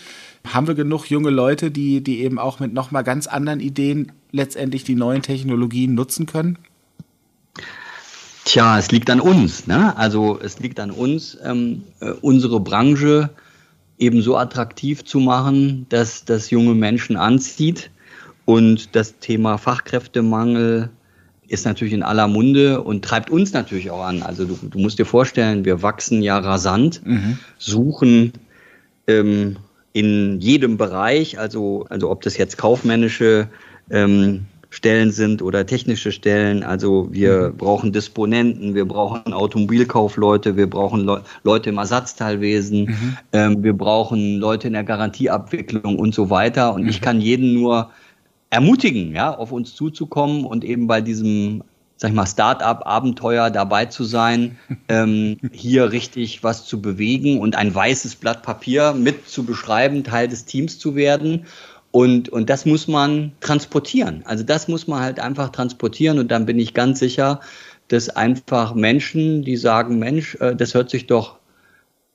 [0.53, 4.83] Haben wir genug junge Leute, die, die eben auch mit nochmal ganz anderen Ideen letztendlich
[4.83, 6.57] die neuen Technologien nutzen können?
[8.45, 9.67] Tja, es liegt an uns.
[9.67, 9.95] Ne?
[9.97, 13.29] Also es liegt an uns, ähm, äh, unsere Branche
[13.97, 17.89] eben so attraktiv zu machen, dass das junge Menschen anzieht.
[18.45, 20.89] Und das Thema Fachkräftemangel
[21.49, 24.21] ist natürlich in aller Munde und treibt uns natürlich auch an.
[24.21, 27.39] Also du, du musst dir vorstellen, wir wachsen ja rasant, mhm.
[27.57, 28.33] suchen
[29.07, 29.57] ähm,
[29.97, 33.47] in jedem Bereich, also, also ob das jetzt kaufmännische
[33.89, 36.61] ähm, Stellen sind oder technische Stellen.
[36.61, 37.57] Also wir mhm.
[37.57, 43.17] brauchen Disponenten, wir brauchen Automobilkaufleute, wir brauchen Le Leute im Ersatzteilwesen, mhm.
[43.33, 46.75] ähm, wir brauchen Leute in der Garantieabwicklung und so weiter.
[46.75, 46.89] Und mhm.
[46.89, 47.89] ich kann jeden nur
[48.51, 51.63] ermutigen, ja, auf uns zuzukommen und eben bei diesem
[51.97, 54.57] sag ich mal, Start-up-Abenteuer dabei zu sein,
[54.87, 60.27] ähm, hier richtig was zu bewegen und ein weißes Blatt Papier mit zu beschreiben, Teil
[60.27, 61.45] des Teams zu werden.
[61.91, 64.21] Und, und das muss man transportieren.
[64.25, 67.39] Also das muss man halt einfach transportieren und dann bin ich ganz sicher,
[67.87, 71.37] dass einfach Menschen, die sagen, Mensch, äh, das hört sich doch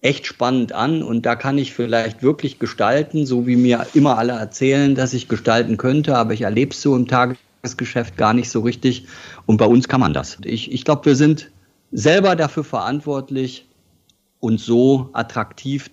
[0.01, 4.33] echt spannend an und da kann ich vielleicht wirklich gestalten, so wie mir immer alle
[4.33, 7.52] erzählen, dass ich gestalten könnte, aber ich erlebe es so im Tagesgeschäft
[8.17, 9.07] gar nicht so richtig.
[9.47, 10.39] Und bei uns kann man das.
[10.45, 11.51] Ich, ich glaube, wir sind
[11.93, 13.67] selber dafür verantwortlich,
[14.41, 15.91] uns so attraktiv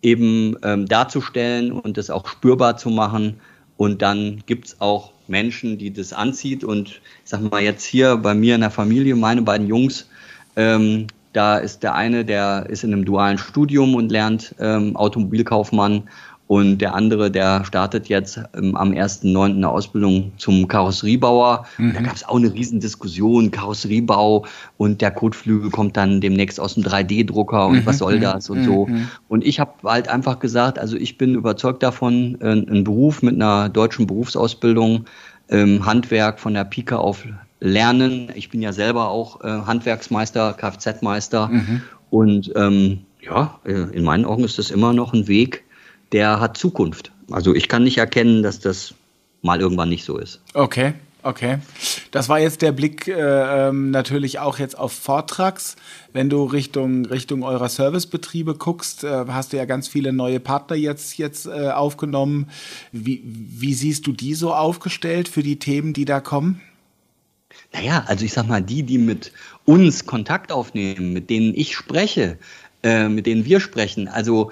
[0.00, 3.40] eben ähm, darzustellen und das auch spürbar zu machen.
[3.76, 6.64] Und dann gibt es auch Menschen, die das anzieht.
[6.64, 10.08] Und ich sag mal jetzt hier bei mir in der Familie, meine beiden Jungs,
[10.56, 16.04] ähm, da ist der eine, der ist in einem dualen Studium und lernt ähm, Automobilkaufmann
[16.54, 19.56] und der andere, der startet jetzt ähm, am 1.9.
[19.56, 21.66] eine Ausbildung zum Karosseriebauer.
[21.78, 21.94] Mhm.
[21.94, 26.84] Da gab es auch eine Riesendiskussion, Karosseriebau und der Kotflügel kommt dann demnächst aus dem
[26.84, 27.86] 3D-Drucker und mhm.
[27.86, 28.64] was soll das und mhm.
[28.66, 28.88] so.
[29.26, 33.34] Und ich habe halt einfach gesagt, also ich bin überzeugt davon, äh, einen Beruf mit
[33.34, 35.06] einer deutschen Berufsausbildung,
[35.48, 37.24] ähm, Handwerk von der Pike auf
[37.58, 38.28] lernen.
[38.36, 41.48] Ich bin ja selber auch äh, Handwerksmeister, Kfz-Meister.
[41.48, 41.82] Mhm.
[42.10, 45.63] Und ähm, ja, äh, in meinen Augen ist das immer noch ein Weg,
[46.14, 47.10] der hat Zukunft.
[47.30, 48.94] Also ich kann nicht erkennen, dass das
[49.42, 50.40] mal irgendwann nicht so ist.
[50.54, 50.94] Okay.
[51.26, 51.56] Okay,
[52.10, 55.76] das war jetzt der Blick äh, ähm, natürlich auch jetzt auf Vortrags.
[56.12, 60.76] Wenn du Richtung, Richtung eurer Servicebetriebe guckst, äh, hast du ja ganz viele neue Partner
[60.76, 62.50] jetzt, jetzt äh, aufgenommen.
[62.92, 66.60] Wie, wie siehst du die so aufgestellt für die Themen, die da kommen?
[67.72, 69.32] Naja, also ich sag mal, die, die mit
[69.64, 72.36] uns Kontakt aufnehmen, mit denen ich spreche,
[72.82, 74.50] äh, mit denen wir sprechen, also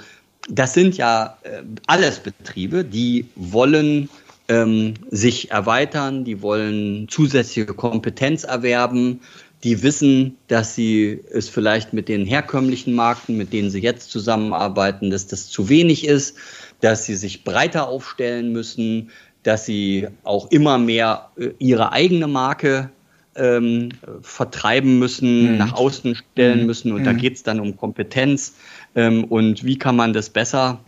[0.48, 4.08] das sind ja äh, alles Betriebe, die wollen
[4.48, 9.20] ähm, sich erweitern, die wollen zusätzliche Kompetenz erwerben,
[9.64, 15.10] die wissen, dass sie es vielleicht mit den herkömmlichen Marken, mit denen sie jetzt zusammenarbeiten,
[15.10, 16.36] dass das zu wenig ist,
[16.80, 19.10] dass sie sich breiter aufstellen müssen,
[19.44, 22.90] dass sie auch immer mehr äh, ihre eigene Marke
[23.36, 23.90] ähm,
[24.22, 25.58] vertreiben müssen, mhm.
[25.58, 26.66] nach außen stellen mhm.
[26.66, 26.92] müssen.
[26.92, 27.04] Und mhm.
[27.04, 28.54] da geht es dann um Kompetenz.
[28.94, 30.80] Ähm, und wie kann man das besser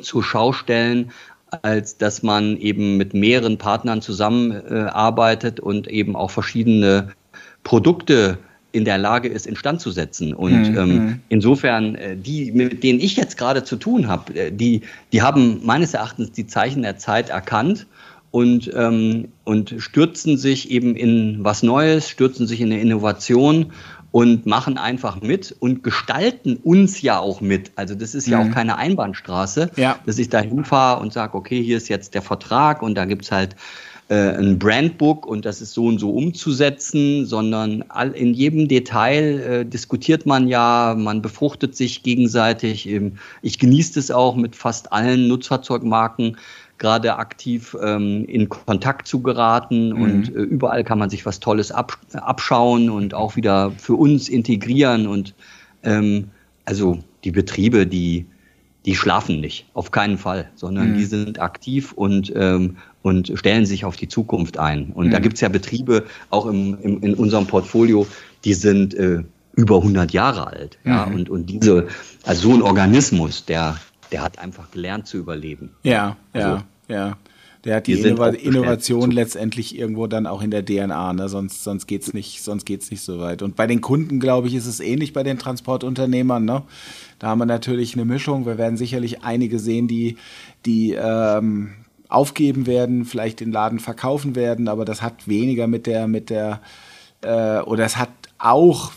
[0.00, 1.10] zur Schau stellen,
[1.62, 7.12] als dass man eben mit mehreren Partnern zusammenarbeitet äh, und eben auch verschiedene
[7.64, 8.38] Produkte
[8.72, 10.34] in der Lage ist, instand zu setzen.
[10.34, 10.78] Und mhm.
[10.78, 11.20] ähm, mhm.
[11.30, 14.82] insofern, äh, die, mit denen ich jetzt gerade zu tun habe, äh, die,
[15.12, 17.86] die haben meines Erachtens die Zeichen der Zeit erkannt
[18.30, 23.72] und, ähm, und stürzen sich eben in was Neues, stürzen sich in eine Innovation
[24.10, 27.72] und machen einfach mit und gestalten uns ja auch mit.
[27.76, 28.50] Also das ist ja mhm.
[28.50, 29.98] auch keine Einbahnstraße, ja.
[30.06, 33.24] dass ich da hinfahre und sage, okay, hier ist jetzt der Vertrag und da gibt
[33.24, 33.54] es halt
[34.08, 39.40] äh, ein Brandbook und das ist so und so umzusetzen, sondern all, in jedem Detail
[39.40, 42.88] äh, diskutiert man ja, man befruchtet sich gegenseitig.
[43.42, 46.38] Ich genieße es auch mit fast allen Nutzfahrzeugmarken
[46.78, 50.02] gerade aktiv ähm, in Kontakt zu geraten mhm.
[50.02, 54.28] und äh, überall kann man sich was Tolles ab, abschauen und auch wieder für uns
[54.28, 55.34] integrieren und
[55.82, 56.30] ähm,
[56.64, 58.26] also die Betriebe, die
[58.88, 60.96] die schlafen nicht, auf keinen Fall, sondern mhm.
[60.96, 64.92] die sind aktiv und, ähm, und stellen sich auf die Zukunft ein.
[64.94, 65.10] Und mhm.
[65.10, 68.06] da gibt es ja Betriebe, auch im, im, in unserem Portfolio,
[68.44, 69.24] die sind äh,
[69.54, 70.78] über 100 Jahre alt.
[70.84, 70.90] Mhm.
[70.90, 71.04] Ja?
[71.04, 71.88] Und, und diese,
[72.24, 73.76] also so ein Organismus, der,
[74.12, 75.70] der hat einfach gelernt zu überleben.
[75.82, 77.16] Ja, ja, also, ja.
[77.64, 81.28] Der hat die Innova Innovation letztendlich irgendwo dann auch in der DNA, ne?
[81.28, 83.42] sonst, sonst geht es nicht, nicht so weit.
[83.42, 86.44] Und bei den Kunden, glaube ich, ist es ähnlich bei den Transportunternehmern.
[86.44, 86.62] Ne?
[87.18, 88.46] Da haben wir natürlich eine Mischung.
[88.46, 90.16] Wir werden sicherlich einige sehen, die,
[90.66, 91.72] die ähm,
[92.08, 96.60] aufgeben werden, vielleicht den Laden verkaufen werden, aber das hat weniger mit der, mit der,
[97.22, 98.92] äh, oder es hat auch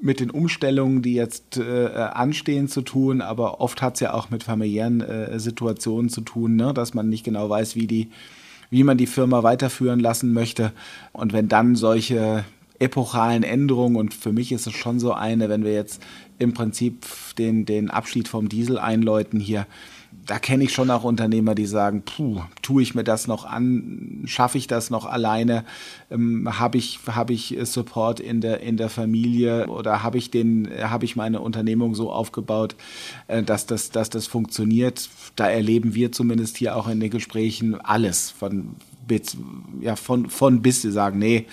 [0.00, 4.30] mit den Umstellungen, die jetzt äh, anstehen, zu tun, aber oft hat es ja auch
[4.30, 6.74] mit familiären äh, Situationen zu tun, ne?
[6.74, 8.08] dass man nicht genau weiß, wie, die,
[8.70, 10.72] wie man die Firma weiterführen lassen möchte.
[11.12, 12.44] Und wenn dann solche
[12.78, 16.02] epochalen Änderungen, und für mich ist es schon so eine, wenn wir jetzt
[16.38, 17.06] im Prinzip
[17.38, 19.66] den, den Abschied vom Diesel einläuten hier,
[20.26, 24.22] da kenne ich schon auch Unternehmer, die sagen, puh, tue ich mir das noch an,
[24.26, 25.64] schaffe ich das noch alleine,
[26.10, 30.68] ähm, habe ich, hab ich Support in der, in der Familie oder habe ich, den,
[30.82, 32.74] hab ich meine Unternehmung so aufgebaut,
[33.28, 35.08] äh, dass, das, dass das funktioniert.
[35.36, 38.74] Da erleben wir zumindest hier auch in den Gesprächen alles von,
[39.80, 41.46] ja, von, von bis, sie sagen, nee,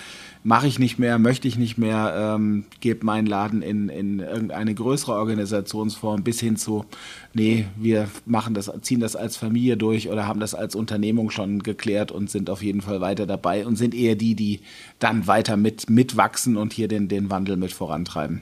[0.44, 4.74] mache ich nicht mehr, möchte ich nicht mehr, ähm, gebe meinen Laden in, in irgendeine
[4.76, 6.86] größere Organisationsform bis hin zu,
[7.34, 11.64] nee, wir machen das, ziehen das als Familie durch oder haben das als Unternehmung schon
[11.64, 14.60] geklärt und sind auf jeden Fall weiter dabei und sind eher die, die
[15.00, 18.42] dann weiter mit, mitwachsen und hier den, den Wandel mit vorantreiben.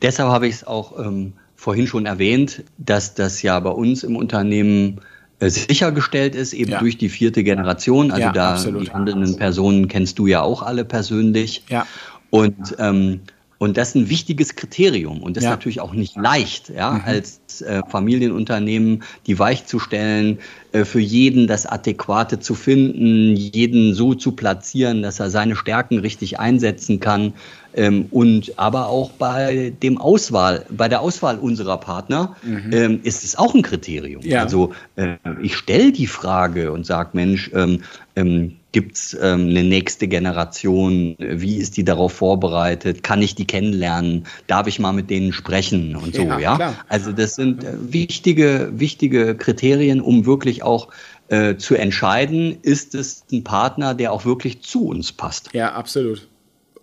[0.00, 4.16] Deshalb habe ich es auch ähm, vorhin schon erwähnt, dass das ja bei uns im
[4.16, 5.00] Unternehmen
[5.40, 6.78] sichergestellt ist, eben ja.
[6.78, 8.10] durch die vierte Generation.
[8.10, 8.86] Also ja, da absolut.
[8.86, 11.62] die handelnden Personen kennst du ja auch alle persönlich.
[11.68, 11.86] Ja.
[12.30, 13.20] Und ähm,
[13.58, 17.02] und das ist ein wichtiges Kriterium und das ist natürlich auch nicht leicht, ja, mhm.
[17.04, 20.38] als äh, Familienunternehmen die weich zu stellen,
[20.72, 25.98] äh, für jeden das Adäquate zu finden, jeden so zu platzieren, dass er seine Stärken
[25.98, 27.32] richtig einsetzen kann
[27.74, 32.70] ähm, und aber auch bei dem Auswahl, bei der Auswahl unserer Partner mhm.
[32.72, 34.22] ähm, ist es auch ein Kriterium.
[34.22, 34.42] Ja.
[34.42, 37.80] Also äh, ich stelle die Frage und sage, Mensch, ähm,
[38.16, 41.14] ähm, Gibt es ähm, eine nächste Generation?
[41.20, 43.04] Wie ist die darauf vorbereitet?
[43.04, 44.26] Kann ich die kennenlernen?
[44.48, 46.40] Darf ich mal mit denen sprechen und so, ja?
[46.40, 46.74] ja?
[46.88, 50.88] Also das sind äh, wichtige, wichtige Kriterien, um wirklich auch
[51.28, 55.50] äh, zu entscheiden, ist es ein Partner, der auch wirklich zu uns passt.
[55.52, 56.26] Ja, absolut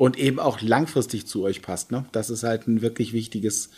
[0.01, 1.91] und eben auch langfristig zu euch passt.
[1.91, 2.05] Ne?
[2.11, 3.69] Das ist halt ein wirklich wichtiges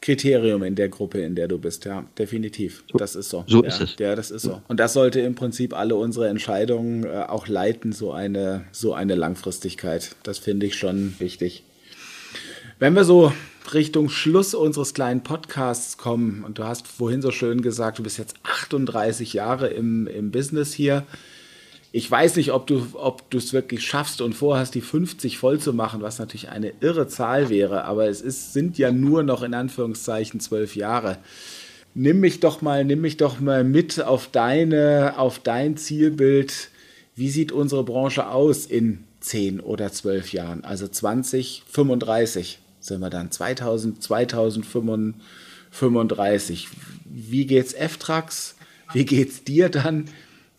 [0.00, 1.86] Kriterium in der Gruppe, in der du bist.
[1.86, 2.84] Ja, definitiv.
[2.94, 3.42] Das ist so.
[3.48, 3.96] So ja, ist es.
[3.98, 4.62] Ja, das ist so.
[4.68, 9.16] Und das sollte im Prinzip alle unsere Entscheidungen äh, auch leiten, so eine, so eine
[9.16, 10.14] Langfristigkeit.
[10.22, 11.64] Das finde ich schon wichtig.
[12.78, 13.32] Wenn wir so
[13.74, 18.18] Richtung Schluss unseres kleinen Podcasts kommen, und du hast vorhin so schön gesagt, du bist
[18.18, 21.04] jetzt 38 Jahre im, im Business hier
[21.94, 25.60] ich weiß nicht, ob du ob du es wirklich schaffst und vorhast, die 50 voll
[25.60, 29.42] zu machen, was natürlich eine irre Zahl wäre, aber es ist, sind ja nur noch
[29.42, 31.18] in Anführungszeichen zwölf Jahre.
[31.94, 36.70] Nimm mich doch mal, nimm mich doch mal mit auf deine, auf dein Zielbild.
[37.14, 40.64] Wie sieht unsere Branche aus in zehn oder zwölf Jahren?
[40.64, 46.68] Also 2035 sind wir dann, 2000, 2035.
[47.04, 48.54] Wie geht's F-Trax?
[48.94, 50.06] Wie geht's dir dann?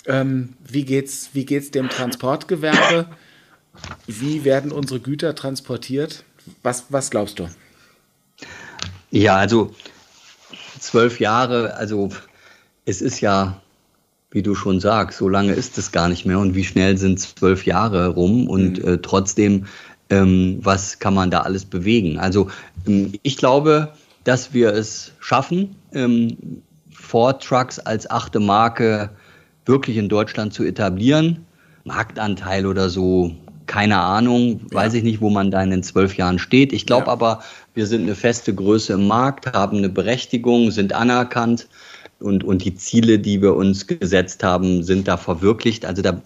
[0.05, 3.07] Ähm, wie geht's, wie geht's dem Transportgewerbe?
[4.07, 6.23] Wie werden unsere Güter transportiert?
[6.61, 7.47] Was, was glaubst du?
[9.11, 9.73] Ja, also
[10.79, 12.09] zwölf Jahre, also
[12.85, 13.61] es ist ja,
[14.31, 17.19] wie du schon sagst, so lange ist es gar nicht mehr und wie schnell sind
[17.19, 18.87] zwölf Jahre rum und mhm.
[18.87, 19.67] äh, trotzdem,
[20.09, 22.19] ähm, was kann man da alles bewegen?
[22.19, 22.49] Also
[22.87, 23.93] ähm, ich glaube,
[24.23, 29.11] dass wir es schaffen, ähm, Ford Trucks als achte Marke
[29.65, 31.45] wirklich in Deutschland zu etablieren.
[31.85, 33.35] Marktanteil oder so
[33.65, 34.77] keine Ahnung, ja.
[34.77, 36.73] weiß ich nicht, wo man da in den zwölf Jahren steht.
[36.73, 37.13] Ich glaube ja.
[37.13, 37.41] aber,
[37.73, 41.67] wir sind eine feste Größe im Markt, haben eine Berechtigung, sind anerkannt
[42.19, 45.85] und, und die Ziele, die wir uns gesetzt haben, sind da verwirklicht.
[45.85, 46.21] Also da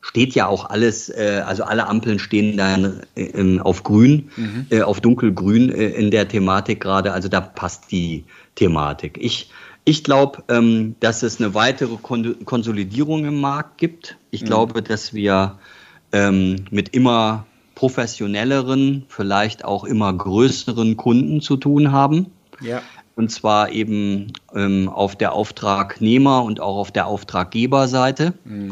[0.00, 4.66] steht ja auch alles, äh, also alle Ampeln stehen dann äh, auf grün, mhm.
[4.70, 7.12] äh, auf dunkelgrün äh, in der Thematik gerade.
[7.12, 9.18] Also da passt die Thematik.
[9.20, 9.50] Ich,
[9.88, 14.18] ich glaube, ähm, dass es eine weitere Kon Konsolidierung im Markt gibt.
[14.30, 14.46] Ich mhm.
[14.46, 15.58] glaube, dass wir
[16.12, 22.26] ähm, mit immer professionelleren, vielleicht auch immer größeren Kunden zu tun haben.
[22.60, 22.82] Ja.
[23.14, 28.34] Und zwar eben ähm, auf der Auftragnehmer- und auch auf der Auftraggeberseite.
[28.44, 28.70] Mhm.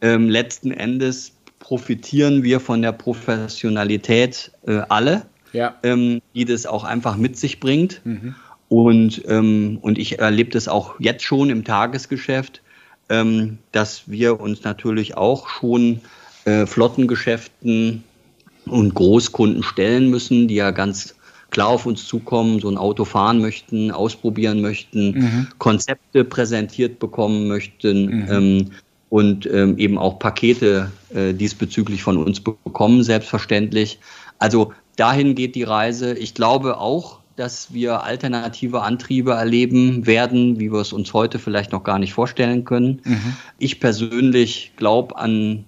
[0.00, 5.76] Ähm, letzten Endes profitieren wir von der Professionalität äh, alle, ja.
[5.84, 8.00] ähm, die das auch einfach mit sich bringt.
[8.04, 8.34] Mhm.
[8.68, 12.62] Und, ähm, und ich erlebe das auch jetzt schon im Tagesgeschäft,
[13.08, 16.00] ähm, dass wir uns natürlich auch schon
[16.44, 18.02] äh, Flottengeschäften
[18.66, 21.14] und Großkunden stellen müssen, die ja ganz
[21.50, 25.46] klar auf uns zukommen, so ein Auto fahren möchten, ausprobieren möchten, mhm.
[25.58, 28.26] Konzepte präsentiert bekommen möchten mhm.
[28.28, 28.70] ähm,
[29.08, 34.00] und ähm, eben auch Pakete äh, diesbezüglich von uns bekommen, selbstverständlich.
[34.38, 36.14] Also dahin geht die Reise.
[36.14, 41.72] Ich glaube auch, dass wir alternative Antriebe erleben werden, wie wir es uns heute vielleicht
[41.72, 43.02] noch gar nicht vorstellen können.
[43.04, 43.36] Mhm.
[43.58, 45.64] Ich persönlich glaube an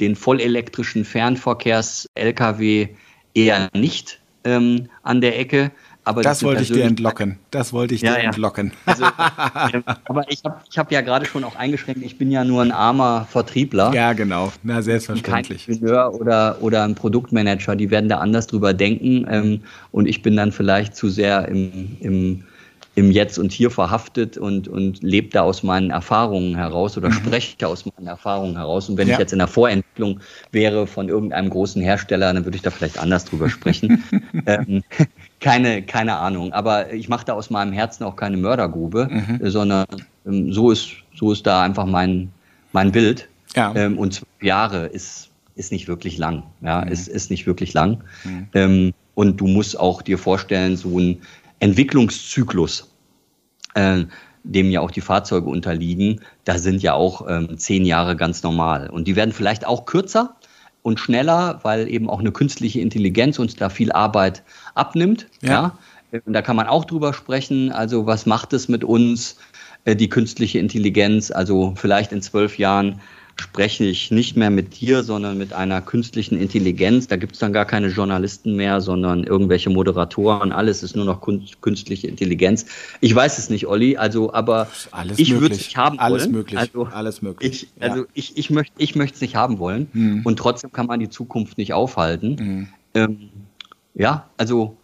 [0.00, 2.88] den vollelektrischen Fernverkehrs-Lkw
[3.32, 5.70] eher nicht ähm, an der Ecke.
[6.04, 7.38] Aber das wollte ich dir entlocken.
[7.50, 8.26] Das wollte ich ja, dir ja.
[8.26, 8.72] entlocken.
[8.86, 12.44] Also, äh, aber ich habe ich hab ja gerade schon auch eingeschränkt, ich bin ja
[12.44, 13.92] nur ein armer Vertriebler.
[13.94, 14.52] Ja, genau.
[14.62, 15.66] Na, selbstverständlich.
[15.66, 19.26] Kein Ingenieur oder, oder ein Produktmanager, die werden da anders drüber denken.
[19.28, 22.44] Ähm, und ich bin dann vielleicht zu sehr im, im
[22.96, 27.14] im Jetzt und Hier verhaftet und, und lebt da aus meinen Erfahrungen heraus oder mhm.
[27.14, 28.88] spreche aus meinen Erfahrungen heraus.
[28.88, 29.14] Und wenn ja.
[29.14, 30.20] ich jetzt in der Vorentwicklung
[30.52, 34.04] wäre von irgendeinem großen Hersteller, dann würde ich da vielleicht anders drüber sprechen.
[34.46, 34.84] ähm,
[35.40, 36.52] keine, keine Ahnung.
[36.52, 39.50] Aber ich mache da aus meinem Herzen auch keine Mördergrube, mhm.
[39.50, 39.86] sondern
[40.26, 42.30] ähm, so, ist, so ist da einfach mein,
[42.72, 43.28] mein Bild.
[43.56, 43.74] Ja.
[43.74, 46.44] Ähm, und zwölf Jahre ist, ist nicht wirklich lang.
[46.60, 46.92] Ja, mhm.
[46.92, 48.04] ist, ist nicht wirklich lang.
[48.22, 48.48] Mhm.
[48.54, 51.18] Ähm, und du musst auch dir vorstellen, so ein
[51.60, 52.90] Entwicklungszyklus,
[53.74, 54.04] äh,
[54.44, 58.90] dem ja auch die Fahrzeuge unterliegen, da sind ja auch ähm, zehn Jahre ganz normal.
[58.90, 60.36] Und die werden vielleicht auch kürzer
[60.82, 64.42] und schneller, weil eben auch eine künstliche Intelligenz uns da viel Arbeit
[64.74, 65.26] abnimmt.
[65.40, 65.78] Ja.
[66.12, 66.20] ja.
[66.26, 67.72] Und da kann man auch drüber sprechen.
[67.72, 69.36] Also was macht es mit uns,
[69.84, 71.30] äh, die künstliche Intelligenz?
[71.30, 73.00] Also vielleicht in zwölf Jahren
[73.36, 77.08] spreche ich nicht mehr mit dir, sondern mit einer künstlichen Intelligenz.
[77.08, 80.52] Da gibt es dann gar keine Journalisten mehr, sondern irgendwelche Moderatoren.
[80.52, 81.20] Alles ist nur noch
[81.60, 82.66] künstliche Intelligenz.
[83.00, 83.96] Ich weiß es nicht, Olli.
[83.96, 86.32] Also, aber alles ich würde es nicht haben alles wollen.
[86.32, 86.58] Möglich.
[86.58, 87.68] Also, alles möglich.
[87.74, 88.06] Ich, also ja.
[88.14, 89.88] ich, ich möchte ich möchte es nicht haben wollen.
[89.92, 90.20] Mhm.
[90.24, 92.36] Und trotzdem kann man die Zukunft nicht aufhalten.
[92.38, 92.68] Mhm.
[92.94, 93.28] Ähm,
[93.94, 94.76] ja, also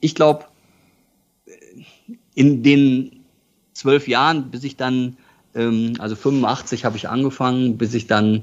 [0.00, 0.46] ich glaube,
[2.34, 3.20] in den
[3.74, 5.16] zwölf Jahren, bis ich dann
[5.54, 8.42] ähm, also 85 habe ich angefangen, bis ich dann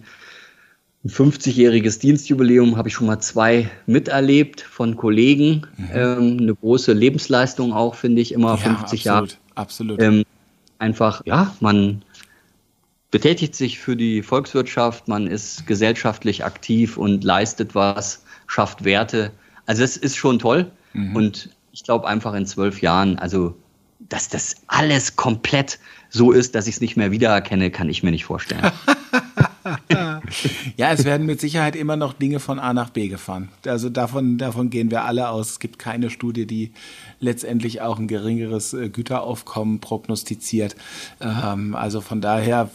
[1.05, 5.65] ein 50-jähriges Dienstjubiläum habe ich schon mal zwei miterlebt von Kollegen.
[5.77, 5.89] Mhm.
[5.93, 9.27] Ähm, eine große Lebensleistung auch, finde ich, immer ja, 50 absolut, Jahre.
[9.55, 10.01] Absolut.
[10.01, 10.25] Ähm,
[10.77, 12.01] einfach, ja, man
[13.11, 19.31] betätigt sich für die Volkswirtschaft, man ist gesellschaftlich aktiv und leistet was, schafft Werte.
[19.65, 20.69] Also es ist schon toll.
[20.93, 21.15] Mhm.
[21.15, 23.55] Und ich glaube einfach in zwölf Jahren, also
[24.09, 25.79] dass das alles komplett
[26.09, 28.63] so ist, dass ich es nicht mehr wiedererkenne, kann ich mir nicht vorstellen.
[30.77, 33.49] ja, es werden mit Sicherheit immer noch Dinge von A nach B gefahren.
[33.65, 35.51] Also davon, davon gehen wir alle aus.
[35.51, 36.71] Es gibt keine Studie, die
[37.19, 40.75] letztendlich auch ein geringeres äh, Güteraufkommen prognostiziert.
[41.21, 42.69] Ähm, also von daher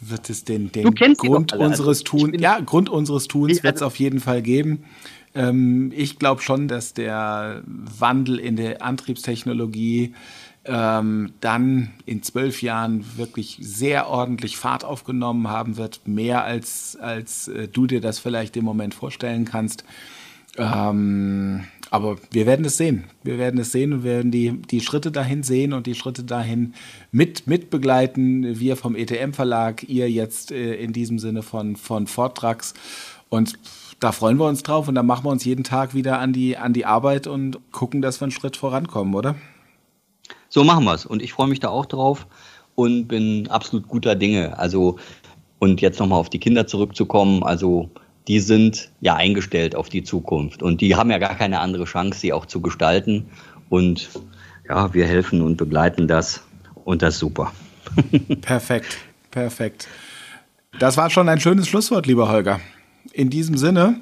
[0.00, 3.96] wird es den, den Grund unseres also Tuns, ja, Grund unseres Tuns wird es auf
[3.96, 4.84] jeden Fall geben.
[5.34, 10.14] Ähm, ich glaube schon, dass der Wandel in der Antriebstechnologie
[10.68, 17.48] ähm, dann in zwölf Jahren wirklich sehr ordentlich Fahrt aufgenommen haben wird, mehr als, als
[17.48, 19.84] äh, du dir das vielleicht im Moment vorstellen kannst.
[20.58, 23.04] Ähm, aber wir werden es sehen.
[23.22, 26.74] Wir werden es sehen und werden die, die Schritte dahin sehen und die Schritte dahin
[27.12, 28.60] mit, mit begleiten.
[28.60, 32.74] Wir vom ETM-Verlag, ihr jetzt äh, in diesem Sinne von, von Vortrags.
[33.30, 33.58] Und
[34.00, 36.56] da freuen wir uns drauf und da machen wir uns jeden Tag wieder an die,
[36.56, 39.34] an die Arbeit und gucken, dass wir einen Schritt vorankommen, oder?
[40.48, 41.06] So machen wir es.
[41.06, 42.26] Und ich freue mich da auch drauf
[42.74, 44.58] und bin absolut guter Dinge.
[44.58, 44.98] Also,
[45.58, 47.90] und jetzt nochmal auf die Kinder zurückzukommen, also
[48.28, 52.20] die sind ja eingestellt auf die Zukunft und die haben ja gar keine andere Chance,
[52.20, 53.26] sie auch zu gestalten.
[53.70, 54.08] Und
[54.68, 56.42] ja, wir helfen und begleiten das
[56.84, 57.52] und das ist super.
[58.42, 58.98] perfekt,
[59.30, 59.88] perfekt.
[60.78, 62.60] Das war schon ein schönes Schlusswort, lieber Holger.
[63.12, 64.00] in diesem Sinne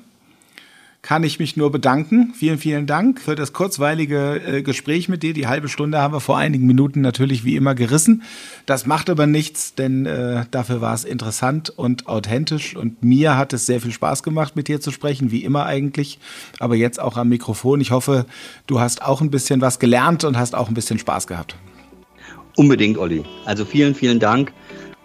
[1.06, 2.32] kann ich mich nur bedanken.
[2.34, 5.34] Vielen, vielen Dank für das kurzweilige äh, Gespräch mit dir.
[5.34, 8.24] Die halbe Stunde haben wir vor einigen Minuten natürlich wie immer gerissen.
[8.66, 12.74] Das macht aber nichts, denn äh, dafür war es interessant und authentisch.
[12.74, 16.18] Und mir hat es sehr viel Spaß gemacht, mit dir zu sprechen, wie immer eigentlich.
[16.58, 17.80] Aber jetzt auch am Mikrofon.
[17.80, 18.26] Ich hoffe,
[18.66, 21.54] du hast auch ein bisschen was gelernt und hast auch ein bisschen Spaß gehabt.
[22.56, 23.22] Unbedingt, Olli.
[23.44, 24.52] Also vielen, vielen Dank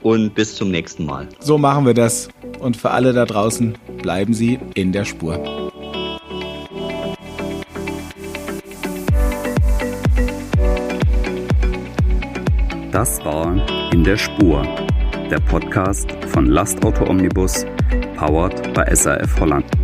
[0.01, 1.27] und bis zum nächsten Mal.
[1.41, 2.29] So machen wir das.
[2.59, 5.70] Und für alle da draußen, bleiben Sie in der Spur.
[12.91, 13.55] Das war
[13.93, 14.63] In der Spur,
[15.29, 17.65] der Podcast von Lastauto Omnibus,
[18.17, 19.80] powered bei SAF Holland.